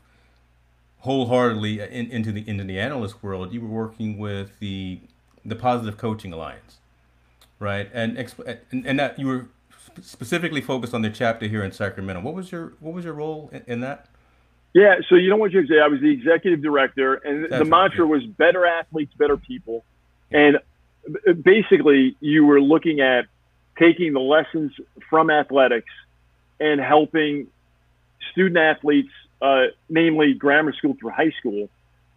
[0.99, 4.99] wholeheartedly in, into the into the analyst world, you were working with the
[5.43, 6.77] the Positive Coaching Alliance,
[7.59, 7.89] right?
[7.93, 8.17] And
[8.71, 9.47] and, and that you were
[10.01, 12.21] specifically focused on the chapter here in Sacramento.
[12.21, 14.07] What was your what was your role in, in that?
[14.73, 15.81] Yeah, so you know what you say.
[15.83, 19.83] I was the executive director, and That's the mantra right, was "better athletes, better people."
[20.31, 20.59] And
[21.43, 23.25] basically, you were looking at
[23.77, 24.71] taking the lessons
[25.09, 25.91] from athletics
[26.59, 27.47] and helping
[28.31, 29.11] student athletes,
[29.41, 31.69] uh, namely grammar school through high school,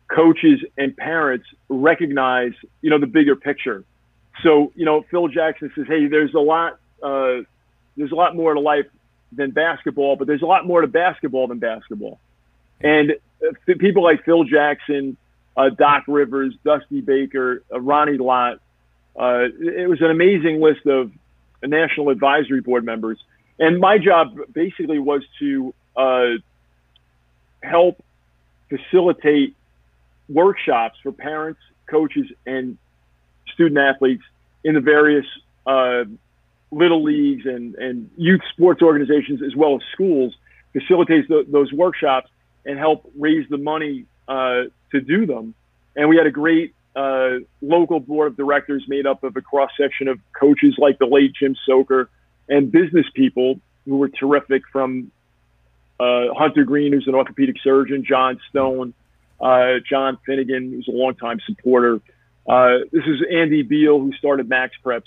[0.09, 3.85] coaches and parents recognize, you know, the bigger picture.
[4.43, 7.43] So, you know, Phil Jackson says, "Hey, there's a lot uh,
[7.97, 8.87] there's a lot more to life
[9.33, 12.19] than basketball, but there's a lot more to basketball than basketball.
[12.81, 15.17] And uh, people like Phil Jackson,
[15.57, 18.61] uh, Doc Rivers, Dusty Baker, uh, Ronnie Lott,
[19.17, 21.13] uh, it was an amazing list of
[21.63, 23.19] national advisory board members.
[23.59, 26.31] And my job basically was to uh,
[27.63, 28.03] help
[28.69, 29.55] facilitate
[30.29, 32.77] workshops for parents, coaches, and
[33.53, 34.25] student athletes
[34.65, 35.27] in the various
[35.67, 36.05] uh,
[36.71, 40.35] little leagues and, and youth sports organizations as well as schools
[40.73, 42.29] facilitates the, those workshops
[42.67, 45.55] and help raise the money uh, to do them.
[45.95, 49.71] And we had a great uh, local board of directors made up of a cross
[49.79, 52.09] section of coaches like the late Jim Sochor
[52.49, 55.11] and business people who were terrific from
[56.01, 58.95] uh, Hunter Green, who's an orthopedic surgeon, John Stone,
[59.41, 62.01] uh, John Finnegan, who's a longtime supporter.
[62.47, 65.05] Uh, this is Andy Beal, who started Max Preps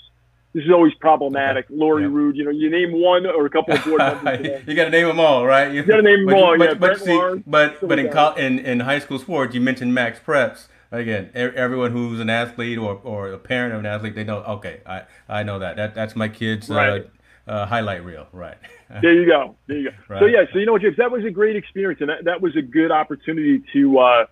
[0.54, 1.66] this is always problematic.
[1.68, 2.08] Lori yeah.
[2.10, 4.66] Rude, you know, you name one or a couple of board members.
[4.66, 5.72] you got to name them all, right?
[5.72, 6.56] You, got to name them all.
[6.56, 10.18] But, yeah, but, see, but, but in, in in high school sports, you mentioned Max
[10.18, 10.68] Preps.
[10.90, 14.38] Again, everyone who's an athlete or, or a parent of an athlete, they know.
[14.38, 15.76] Okay, I, I know that.
[15.76, 17.10] That that's my kid's uh, right.
[17.46, 18.26] uh, uh, highlight reel.
[18.32, 18.56] Right.
[19.02, 19.56] there you go.
[19.66, 19.96] There you go.
[20.08, 20.20] Right.
[20.20, 20.44] So yeah.
[20.52, 20.96] So you know what, James?
[20.96, 24.26] That was a great experience, and that, that was a good opportunity to uh,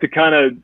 [0.00, 0.58] to kind of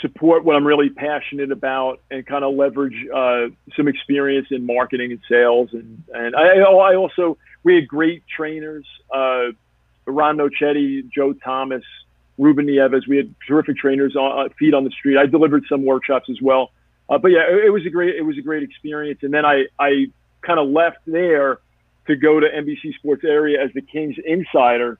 [0.00, 3.46] support what I'm really passionate about and kind of leverage uh,
[3.76, 5.70] some experience in marketing and sales.
[5.72, 9.46] And, and I, I also, we had great trainers, uh,
[10.06, 11.84] Ron Nochetti, Joe Thomas,
[12.38, 13.06] Ruben Nieves.
[13.06, 15.18] We had terrific trainers on uh, feet on the street.
[15.18, 16.70] I delivered some workshops as well.
[17.08, 19.20] Uh, but yeah, it, it, was a great, it was a great experience.
[19.22, 20.06] And then I, I
[20.42, 21.58] kind of left there
[22.06, 24.98] to go to NBC Sports Area as the Kings insider.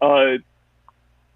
[0.00, 0.38] Uh,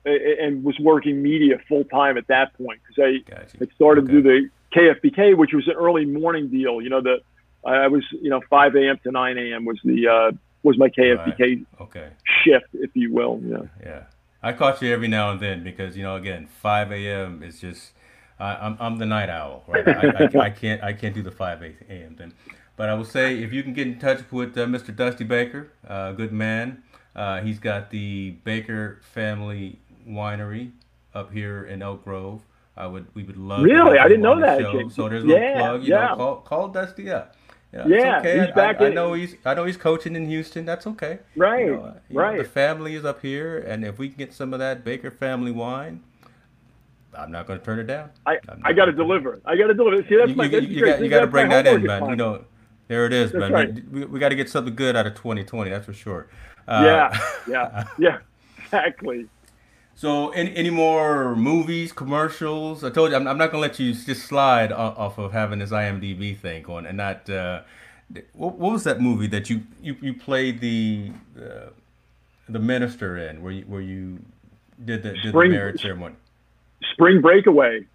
[0.07, 3.59] and was working media full time at that point because I gotcha.
[3.59, 4.13] had started okay.
[4.13, 6.83] to do the KFBK, which was an early morning deal.
[6.83, 7.23] You know, the
[7.65, 8.99] I was you know 5 a.m.
[9.05, 9.65] to 9 a.m.
[9.65, 11.67] was the uh, was my KFBK right.
[11.81, 12.11] okay.
[12.45, 13.41] shift, if you will.
[13.43, 13.59] Yeah.
[13.83, 14.03] Yeah.
[14.45, 17.43] I caught you every now and then because you know again 5 a.m.
[17.43, 17.93] is just
[18.39, 19.89] I, I'm I'm the night owl, right?
[19.89, 22.17] I, I, I, can't I can't do the 5 a.m.
[22.19, 22.35] then.
[22.77, 24.95] But I will say if you can get in touch with uh, Mr.
[24.95, 26.83] Dusty Baker, a uh, good man.
[27.17, 30.73] Uh, he's got the Baker family winery
[31.15, 32.43] up here in Elk Grove.
[32.77, 33.63] I would we would love.
[33.63, 34.59] Really, I didn't know that.
[34.93, 35.85] So there's a yeah, plug.
[35.85, 36.09] You yeah.
[36.09, 37.35] know, call call Dusty up.
[37.75, 38.39] Yeah, yeah okay.
[38.39, 38.81] he's back.
[38.81, 40.65] I, I, know he's I know he's coaching in Houston.
[40.65, 41.19] That's okay.
[41.35, 42.37] Right, you know, right.
[42.37, 45.11] Know, the family is up here, and if we can get some of that Baker
[45.11, 46.03] family wine,
[47.19, 48.11] I'm not going to turn it down.
[48.27, 49.41] I I got to deliver.
[49.45, 50.09] I got to deliver.
[50.09, 50.45] See, that's you, my.
[50.45, 52.09] You, that's you, got, you got to bring that in, man.
[52.11, 52.45] You know,
[52.87, 53.53] there it is, that's man.
[53.53, 53.91] Right.
[53.91, 55.71] We, we got to get something good out of 2020.
[55.71, 56.29] That's for sure.
[56.69, 58.19] Uh, yeah, yeah, yeah.
[58.59, 59.27] Exactly.
[59.97, 62.83] So, any, any more movies, commercials?
[62.83, 65.71] I told you I'm, I'm not gonna let you just slide off of having this
[65.71, 67.29] IMDb thing going, and not.
[67.31, 67.63] Uh,
[68.35, 71.71] what, what, was that movie that you you, you played the uh,
[72.49, 74.19] the minister in, where you where you
[74.85, 76.17] did the did Spring, the marriage ceremony?
[76.93, 77.87] Spring Breakaway.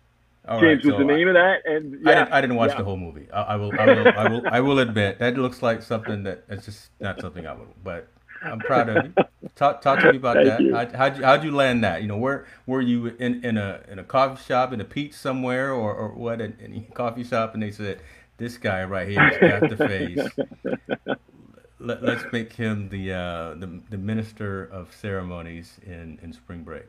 [0.48, 2.42] All James right, was so the name I, of that, and yeah, I, didn't, I
[2.42, 2.78] didn't watch yeah.
[2.78, 3.28] the whole movie.
[3.32, 6.46] I, I, will, I will, I will, I will admit that looks like something that
[6.50, 7.68] it's just not something I would.
[7.84, 8.08] But
[8.42, 9.14] I'm proud of you.
[9.56, 10.62] Talk talk to me about that.
[10.62, 10.76] You.
[10.76, 12.02] How, how'd you how'd you land that?
[12.02, 15.18] You know, where were you in, in a in a coffee shop in a Pete's
[15.18, 16.42] somewhere or, or what?
[16.42, 18.00] In, in a coffee shop, and they said,
[18.38, 20.28] "This guy right here has got the face.
[21.82, 26.86] Let, us make him the uh, the the minister of ceremonies in in spring break."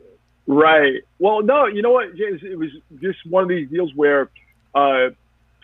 [0.47, 1.03] Right.
[1.19, 2.41] Well, no, you know what, James?
[2.43, 4.31] It was just one of these deals where
[4.75, 5.11] uh,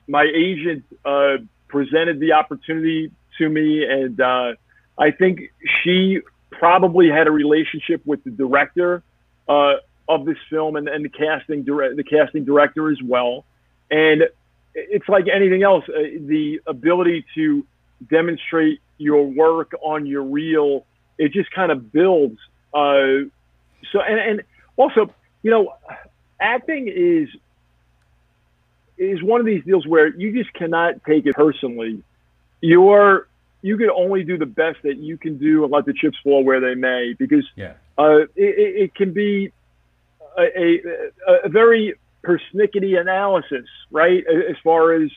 [0.07, 4.53] my agent uh, presented the opportunity to me, and uh,
[4.99, 9.03] I think she probably had a relationship with the director
[9.49, 9.75] uh,
[10.09, 13.45] of this film and, and the casting dire- the casting director as well.
[13.91, 14.25] And
[14.75, 17.67] it's like anything else, uh, the ability to
[18.11, 20.85] demonstrate your work on your reel,
[21.19, 22.39] it just kind of builds.
[22.75, 23.29] Uh,
[23.93, 24.43] so and, and
[24.77, 25.75] also, you know,
[26.41, 27.29] acting is
[28.99, 32.03] is one of these deals where you just cannot take it personally.
[32.61, 33.29] You're
[33.67, 36.45] you can only do the best that you can do and let the chips fall
[36.45, 37.73] where they may because yeah.
[37.99, 39.53] uh, it, it, can be
[40.39, 40.81] a,
[41.27, 44.23] a, a, very persnickety analysis, right?
[44.29, 45.11] As far as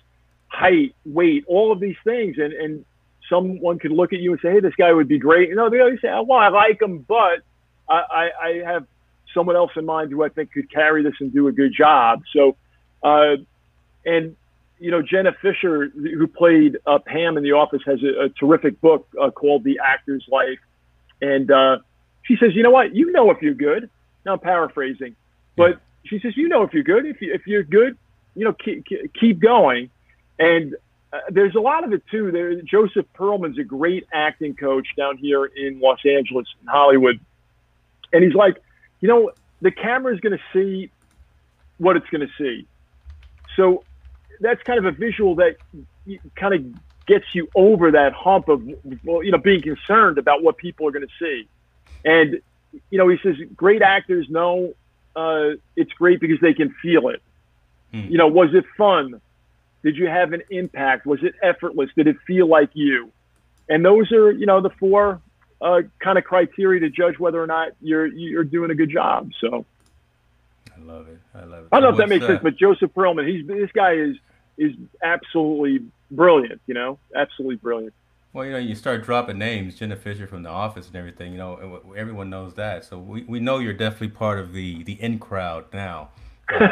[0.47, 2.37] height, weight, all of these things.
[2.39, 2.85] And, and
[3.29, 5.49] someone could look at you and say, hey, this guy would be great.
[5.49, 7.41] You know, they always say, well, I like him, but
[7.87, 8.87] I, I, I have
[9.31, 12.23] someone else in mind who I think could carry this and do a good job.
[12.33, 12.57] So,
[13.03, 13.35] uh,
[14.05, 14.35] and
[14.79, 18.79] you know, Jenna Fischer, who played uh, Pam in The Office, has a, a terrific
[18.81, 20.59] book uh, called The Actor's Life.
[21.21, 21.79] And uh,
[22.23, 22.95] she says, you know what?
[22.95, 23.89] You know if you're good.
[24.25, 25.15] Now I'm paraphrasing,
[25.55, 25.75] but yeah.
[26.05, 27.05] she says, you know if you're good.
[27.05, 27.97] If, you, if you're good,
[28.35, 28.85] you know, keep,
[29.19, 29.89] keep going.
[30.37, 30.75] And
[31.11, 32.31] uh, there's a lot of it too.
[32.31, 37.19] There, Joseph Perlman's a great acting coach down here in Los Angeles, in Hollywood,
[38.13, 38.57] and he's like,
[39.01, 40.91] you know, the camera is going to see
[41.77, 42.67] what it's going to see.
[43.55, 43.83] So
[44.39, 45.57] that's kind of a visual that
[46.35, 48.63] kind of gets you over that hump of
[49.03, 51.47] well, you know being concerned about what people are going to see.
[52.05, 52.41] And
[52.89, 54.73] you know, he says great actors know
[55.15, 57.21] uh, it's great because they can feel it.
[57.91, 58.01] Hmm.
[58.01, 59.19] You know, was it fun?
[59.83, 61.05] Did you have an impact?
[61.05, 61.89] Was it effortless?
[61.95, 63.11] Did it feel like you?
[63.67, 65.21] And those are you know the four
[65.61, 69.31] uh, kind of criteria to judge whether or not you're you're doing a good job.
[69.41, 69.65] So.
[70.75, 71.19] I love it.
[71.35, 71.67] I love it.
[71.71, 74.15] I don't know if that makes uh, sense, but Joseph Perlman, he's this guy is
[74.59, 76.61] is absolutely brilliant.
[76.67, 77.93] You know, absolutely brilliant.
[78.31, 81.31] Well, you know, you start dropping names, Jenna Fischer from The Office and everything.
[81.31, 82.85] You know, everyone knows that.
[82.85, 86.09] So we, we know you're definitely part of the the in crowd now.
[86.51, 86.67] uh,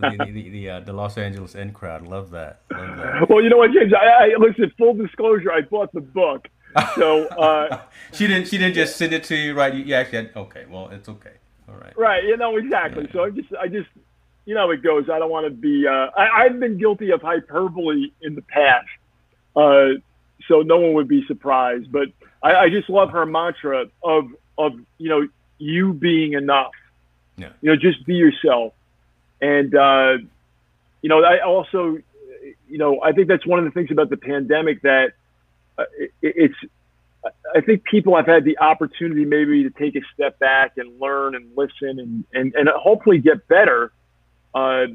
[0.00, 2.06] the, the, the, uh, the, Los Angeles in crowd.
[2.06, 2.60] Love that.
[2.70, 3.28] Love that.
[3.30, 3.92] Well, you know what, James?
[3.94, 4.70] I, I listen.
[4.76, 6.46] Full disclosure, I bought the book,
[6.94, 7.80] so uh,
[8.12, 8.48] she didn't.
[8.48, 9.72] She didn't just send it to you, right?
[9.72, 10.66] You, you actually had, okay.
[10.68, 11.32] Well, it's okay.
[11.68, 11.96] All right.
[11.96, 12.24] Right.
[12.24, 13.04] You know exactly.
[13.04, 13.12] Yeah.
[13.12, 13.88] So I just, I just,
[14.48, 15.10] you know, how it goes.
[15.10, 15.86] I don't want to be.
[15.86, 18.88] Uh, I, I've been guilty of hyperbole in the past,
[19.54, 19.88] uh,
[20.48, 21.92] so no one would be surprised.
[21.92, 22.08] But
[22.42, 24.24] I, I just love her mantra of,
[24.56, 25.28] of you know,
[25.58, 26.72] you being enough.
[27.36, 27.50] Yeah.
[27.60, 28.72] You know, just be yourself.
[29.42, 30.16] And, uh,
[31.02, 31.98] you know, I also,
[32.70, 35.12] you know, I think that's one of the things about the pandemic that
[35.76, 36.54] uh, it, it's,
[37.54, 41.34] I think people have had the opportunity maybe to take a step back and learn
[41.34, 43.92] and listen and, and, and hopefully get better.
[44.58, 44.86] Uh,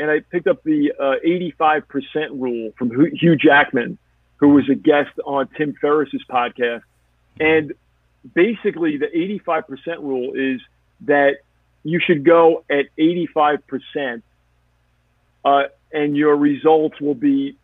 [0.00, 1.16] and I picked up the uh,
[1.62, 3.98] 85% rule from Hugh Jackman,
[4.38, 6.82] who was a guest on Tim Ferriss's podcast.
[7.38, 7.74] And
[8.34, 9.06] basically, the
[9.46, 10.60] 85% rule is
[11.02, 11.36] that
[11.84, 14.22] you should go at 85%,
[15.44, 15.62] uh,
[15.92, 17.56] and your results will be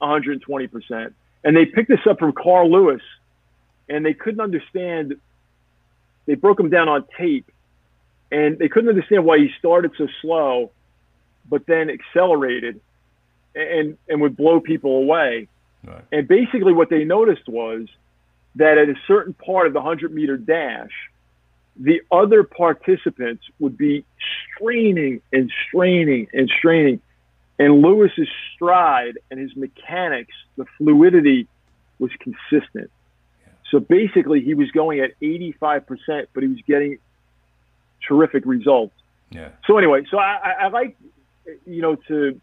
[0.00, 1.12] 120%.
[1.44, 3.02] And they picked this up from Carl Lewis,
[3.88, 5.20] and they couldn't understand.
[6.26, 7.50] They broke him down on tape,
[8.34, 10.72] and they couldn't understand why he started so slow,
[11.48, 12.80] but then accelerated,
[13.54, 15.46] and and would blow people away.
[15.86, 16.02] Right.
[16.10, 17.86] And basically, what they noticed was
[18.56, 20.90] that at a certain part of the 100 meter dash,
[21.76, 24.04] the other participants would be
[24.56, 27.00] straining and straining and straining.
[27.60, 31.46] And Lewis's stride and his mechanics, the fluidity
[32.00, 32.90] was consistent.
[32.90, 33.52] Yeah.
[33.70, 36.98] So basically, he was going at 85%, but he was getting
[38.06, 38.94] terrific results.
[39.30, 39.48] Yeah.
[39.66, 40.96] So anyway, so I, I, like,
[41.66, 42.40] you know, to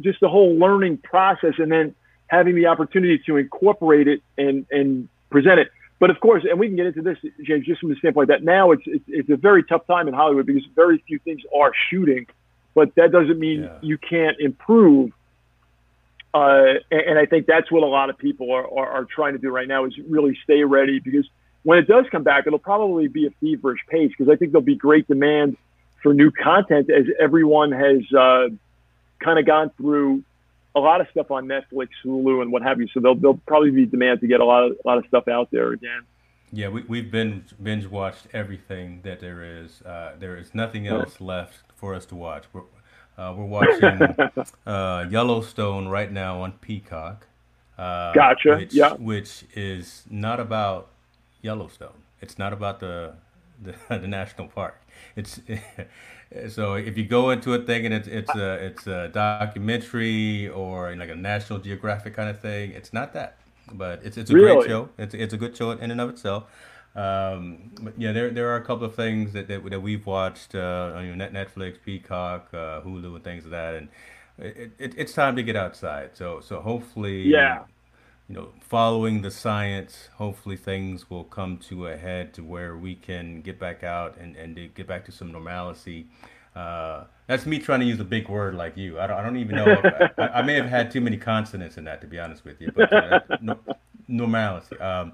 [0.00, 1.94] just the whole learning process and then
[2.28, 5.68] having the opportunity to incorporate it and, and present it.
[5.98, 8.42] But of course, and we can get into this, James, just from the standpoint that
[8.42, 11.72] now it's, it's, it's a very tough time in Hollywood because very few things are
[11.90, 12.26] shooting,
[12.74, 13.78] but that doesn't mean yeah.
[13.82, 15.12] you can't improve.
[16.32, 19.32] Uh, and, and, I think that's what a lot of people are, are, are, trying
[19.32, 21.28] to do right now is really stay ready because
[21.62, 24.64] when it does come back, it'll probably be a feverish pace because I think there'll
[24.64, 25.56] be great demand
[26.02, 28.48] for new content as everyone has uh,
[29.18, 30.24] kind of gone through
[30.74, 32.88] a lot of stuff on Netflix, Hulu, and what have you.
[32.94, 35.28] So there'll, there'll probably be demand to get a lot of a lot of stuff
[35.28, 36.02] out there again.
[36.52, 39.82] Yeah, we, we've been binge watched everything that there is.
[39.82, 42.44] Uh, there is nothing else left for us to watch.
[42.52, 42.62] We're,
[43.16, 47.26] uh, we're watching uh, Yellowstone right now on Peacock.
[47.78, 48.56] Uh, gotcha.
[48.56, 48.94] Which, yeah.
[48.94, 50.89] Which is not about
[51.42, 52.02] Yellowstone.
[52.20, 53.14] It's not about the
[53.62, 54.80] the, the national park.
[55.16, 55.40] It's
[56.48, 61.10] so if you go into it thinking it's it's a it's a documentary or like
[61.10, 63.36] a National Geographic kind of thing, it's not that.
[63.72, 64.56] But it's it's a really?
[64.56, 64.88] great show.
[64.98, 66.44] It's it's a good show in and of itself.
[66.96, 70.54] Um, but yeah, there there are a couple of things that that, that we've watched
[70.54, 73.88] uh, on Netflix, Peacock, uh, Hulu, and things like that, and
[74.38, 76.16] it, it, it's time to get outside.
[76.16, 77.60] So so hopefully, yeah
[78.30, 82.94] you know, following the science, hopefully things will come to a head to where we
[82.94, 86.06] can get back out and, and get back to some normalcy.
[86.54, 89.00] Uh, that's me trying to use a big word like you.
[89.00, 89.66] I don't, I don't even know.
[89.66, 92.60] If, I, I, may have had too many consonants in that, to be honest with
[92.60, 92.70] you.
[92.72, 93.58] But uh, no,
[94.06, 94.78] normalcy.
[94.78, 95.10] Um,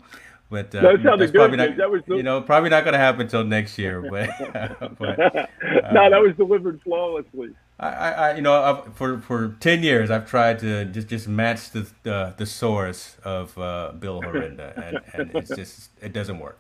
[0.51, 1.57] but uh, that sounded good.
[1.57, 2.17] Not, that was the...
[2.17, 4.03] you know probably not going to happen until next year.
[4.03, 4.29] But,
[4.99, 7.55] but no, that um, was delivered flawlessly.
[7.79, 11.70] I, I, you know, I've, for for ten years, I've tried to just just match
[11.70, 16.59] the the, the source of uh, Bill Herenda, and, and it's just it doesn't work.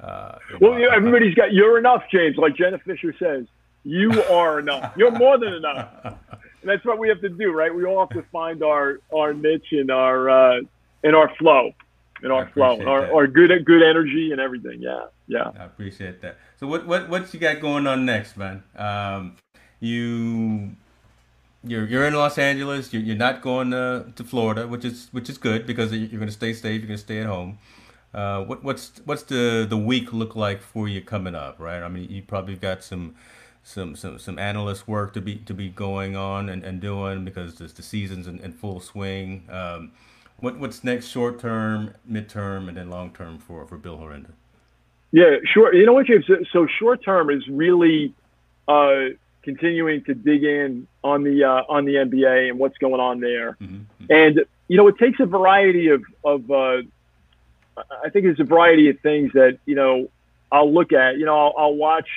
[0.00, 2.36] Uh, well, know, everybody's got you're enough, James.
[2.36, 3.46] Like Jenna Fischer says,
[3.84, 4.92] you are enough.
[4.96, 5.88] You're more than enough.
[6.64, 7.74] And that's what we have to do, right?
[7.74, 10.60] We all have to find our our niche and our uh,
[11.02, 11.72] and our flow,
[12.22, 14.80] and our flow, our, our good good energy and everything.
[14.80, 15.50] Yeah, yeah.
[15.60, 16.38] I appreciate that.
[16.56, 18.62] So what what what you got going on next, man?
[18.76, 19.36] Um,
[19.84, 20.76] you
[21.62, 22.92] you're you're in Los Angeles.
[22.92, 26.26] You're, you're not going to, to Florida, which is which is good because you're going
[26.26, 26.80] to stay safe.
[26.80, 27.58] You're going to stay at home.
[28.12, 31.58] Uh, what, what's what's the the week look like for you coming up?
[31.58, 31.82] Right.
[31.82, 33.14] I mean, you probably got some
[33.62, 37.56] some some some analyst work to be to be going on and, and doing because
[37.56, 39.48] the, the season's in, in full swing.
[39.50, 39.92] Um,
[40.38, 44.32] what what's next, short term, midterm, and then long term for for Bill Herenda?
[45.12, 45.74] Yeah, sure.
[45.74, 46.26] You know what, James?
[46.52, 48.12] So short term is really
[48.68, 49.14] uh,
[49.44, 53.56] continuing to dig in on the uh, on the NBA and what's going on there.
[53.60, 54.06] Mm-hmm.
[54.10, 56.82] And you know, it takes a variety of of uh,
[57.76, 60.08] I think it's a variety of things that you know
[60.50, 61.18] I'll look at.
[61.18, 62.08] You know, I'll, I'll watch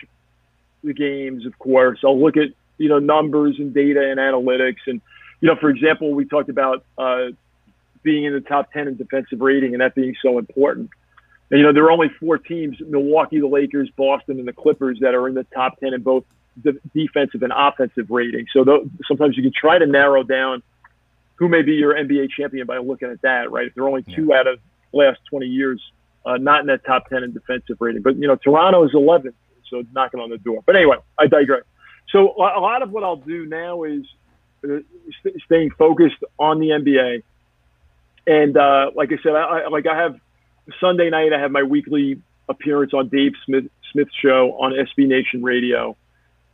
[0.83, 1.99] the games, of course.
[2.03, 5.01] I'll look at you know numbers and data and analytics, and
[5.41, 7.27] you know, for example, we talked about uh,
[8.03, 10.89] being in the top ten in defensive rating and that being so important.
[11.49, 14.99] And, you know, there are only four teams: Milwaukee, the Lakers, Boston, and the Clippers
[15.01, 16.23] that are in the top ten in both
[16.61, 18.45] de- defensive and offensive rating.
[18.51, 20.63] So th- sometimes you can try to narrow down
[21.35, 23.67] who may be your NBA champion by looking at that, right?
[23.67, 24.39] If they're only two yeah.
[24.39, 24.59] out of
[24.91, 25.81] last 20 years,
[26.25, 28.01] uh, not in that top 10 in defensive rating.
[28.01, 29.33] But, you know, Toronto is 11th,
[29.69, 30.63] so knocking on the door.
[30.65, 31.63] But anyway, I digress.
[32.09, 34.03] So a lot of what I'll do now is
[34.63, 34.79] uh,
[35.19, 37.23] st- staying focused on the NBA.
[38.25, 40.19] And uh, like I said, I, I, like I have
[40.79, 45.43] Sunday night, I have my weekly appearance on Dave Smith Smith show on SB Nation
[45.43, 45.95] Radio,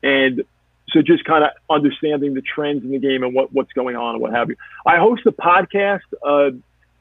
[0.04, 0.43] and
[0.89, 4.16] so just kind of understanding the trends in the game and what, what's going on
[4.16, 4.58] and what have you.
[4.86, 6.01] I host a podcast.
[6.24, 6.51] Uh,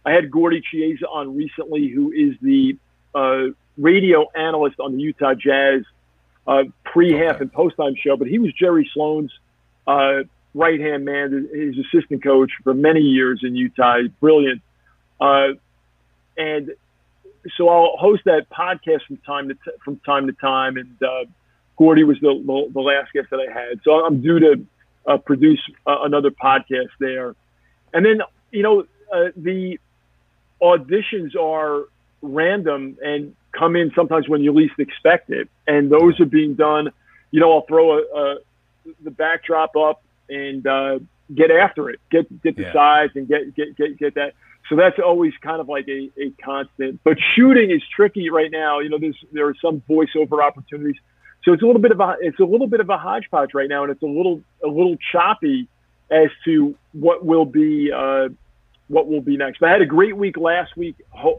[0.07, 2.77] I had Gordie Chiesa on recently, who is the
[3.15, 5.83] uh, radio analyst on the Utah Jazz
[6.47, 7.43] uh, pre-half okay.
[7.43, 9.33] and post-time show, but he was Jerry Sloan's
[9.87, 10.23] uh,
[10.55, 13.99] right-hand man, his assistant coach for many years in Utah.
[14.21, 14.63] Brilliant.
[15.21, 15.49] Uh,
[16.37, 16.73] and
[17.57, 20.97] so I'll host that podcast from time to t- from time to time, and
[21.77, 23.81] Gordie was the, the, the last guest that I had.
[23.85, 24.67] So I'm due to
[25.07, 27.35] uh, produce uh, another podcast there,
[27.93, 28.81] and then you know
[29.13, 29.79] uh, the
[30.63, 31.89] auditions are
[32.23, 36.91] random and come in sometimes when you least expect it, and those are being done.
[37.31, 38.37] You know, I'll throw a, a
[39.03, 40.99] the backdrop up and uh,
[41.35, 42.73] get after it, get get the yeah.
[42.73, 44.35] size and get get get get that.
[44.69, 47.01] So that's always kind of like a, a constant.
[47.05, 48.79] But shooting is tricky right now.
[48.79, 50.97] You know, there's there are some voiceover opportunities.
[51.45, 53.69] So it's a little bit of a it's a little bit of a hodgepodge right
[53.69, 55.69] now, and it's a little a little choppy
[56.11, 58.29] as to what will be uh,
[58.89, 59.59] what will be next.
[59.59, 60.97] But I had a great week last week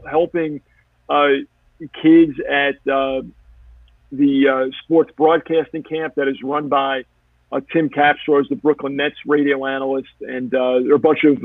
[0.08, 0.60] helping
[1.08, 1.28] uh,
[2.02, 3.22] kids at uh,
[4.12, 7.04] the uh, sports broadcasting camp that is run by
[7.50, 11.40] uh, Tim Capstraw, the Brooklyn Nets radio analyst, and uh, there are a bunch of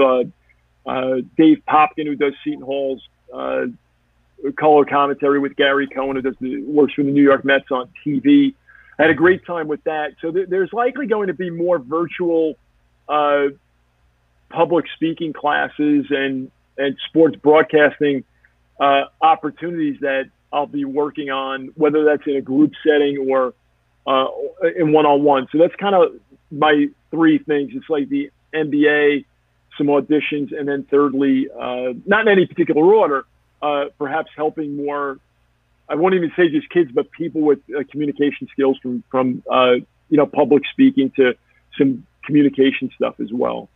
[1.38, 3.01] Dave Popkin, who does Seton Hall's
[4.58, 7.90] color commentary with Gary Cohen, who does the, works for the New York Mets on
[8.06, 8.54] TV.
[8.98, 10.16] I had a great time with that.
[10.22, 12.56] So th- there's likely going to be more virtual
[13.08, 13.48] uh,
[14.50, 18.24] public speaking classes and and sports broadcasting
[18.80, 23.54] uh, opportunities that I'll be working on, whether that's in a group setting or
[24.08, 24.28] uh,
[24.76, 25.48] in one on one.
[25.52, 26.14] So that's kind of
[26.52, 27.72] my three things.
[27.74, 29.26] It's like the NBA,
[29.78, 33.26] some auditions, and then thirdly, uh, not in any particular order,
[33.62, 35.20] uh, perhaps helping more.
[35.88, 39.74] I won't even say just kids, but people with uh, communication skills from from uh,
[40.10, 41.34] you know public speaking to
[41.78, 43.70] some communication stuff as well.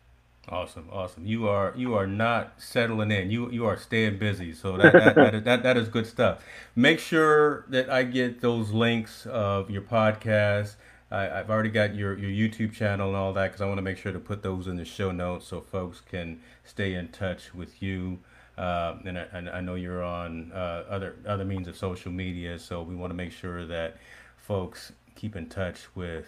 [0.50, 1.26] Awesome, awesome.
[1.26, 3.32] You are you are not settling in.
[3.32, 4.54] You you are staying busy.
[4.54, 6.44] So that that, that, is, that, that is good stuff.
[6.76, 10.76] Make sure that I get those links of your podcast
[11.14, 13.84] I, have already got your, your YouTube channel and all that because I want to
[13.84, 17.54] make sure to put those in the show notes so folks can stay in touch
[17.54, 18.20] with you.
[18.58, 22.60] Uh, and, I, and I know you're on uh, other other means of social media,
[22.60, 23.98] so we want to make sure that
[24.38, 26.28] folks keep in touch with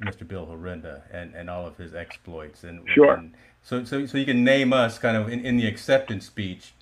[0.00, 0.26] Mr.
[0.26, 2.64] Bill Herenda and, and all of his exploits.
[2.64, 3.14] And, sure.
[3.14, 6.74] And so, so, so you can name us kind of in, in the acceptance speech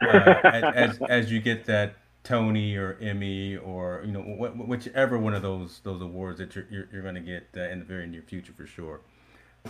[0.00, 5.32] uh, as, as you get that Tony or Emmy or you know wh- whichever one
[5.32, 8.06] of those those awards that you're you're, you're going to get uh, in the very
[8.06, 9.00] near future for sure.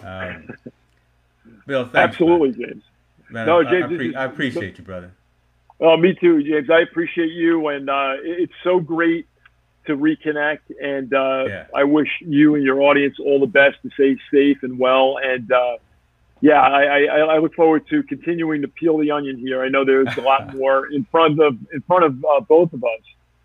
[0.02, 0.48] Um,
[1.66, 2.70] Bill, thanks, absolutely, man.
[2.70, 2.84] James.
[3.30, 5.12] Man, no, I, James, I, I, pre- I appreciate you, brother.
[5.80, 6.70] Oh, me too, James.
[6.70, 9.26] I appreciate you, and uh, it's so great
[9.86, 10.60] to reconnect.
[10.80, 11.66] And uh, yeah.
[11.74, 15.16] I wish you and your audience all the best to stay safe and well.
[15.22, 15.76] And uh,
[16.40, 19.62] yeah, I, I, I, look forward to continuing to peel the onion here.
[19.62, 22.82] I know there's a lot more in front of in front of uh, both of
[22.84, 23.00] us,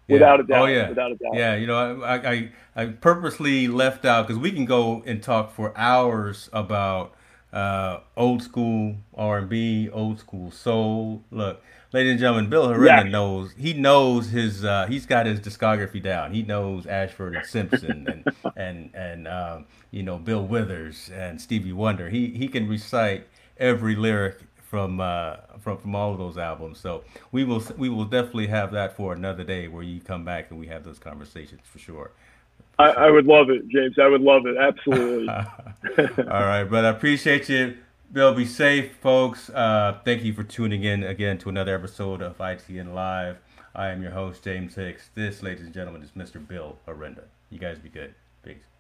[0.08, 0.64] without a doubt.
[0.64, 1.34] Oh yeah, without a doubt.
[1.34, 5.52] Yeah, you know, I I, I purposely left out because we can go and talk
[5.52, 7.14] for hours about
[7.54, 11.24] uh, old school R and B, old school soul.
[11.32, 11.62] Look,
[11.94, 16.34] ladies and gentlemen, Bill Herenda knows he knows his uh, he's got his discography down.
[16.34, 21.74] He knows Ashford and Simpson and and and um, you know Bill Withers and Stevie
[21.74, 22.10] Wonder.
[22.10, 23.28] He he can recite
[23.58, 24.40] every lyric
[24.72, 26.80] from uh, from from all of those albums.
[26.80, 30.50] So we will we will definitely have that for another day where you come back
[30.50, 32.12] and we have those conversations for sure.
[32.82, 33.98] I, I, would love it, James.
[34.00, 34.58] I would love it.
[34.58, 35.28] Absolutely.
[35.30, 35.46] all
[36.26, 37.78] right, but I appreciate you.
[38.12, 39.50] Bill, be safe, folks.
[39.50, 43.38] Uh, thank you for tuning in again to another episode of ITN Live.
[43.74, 45.10] I am your host, James Hicks.
[45.16, 46.46] This, ladies and gentlemen, is Mr.
[46.46, 47.24] Bill Herenda.
[47.50, 48.14] You guys be good.
[48.44, 48.71] Peace.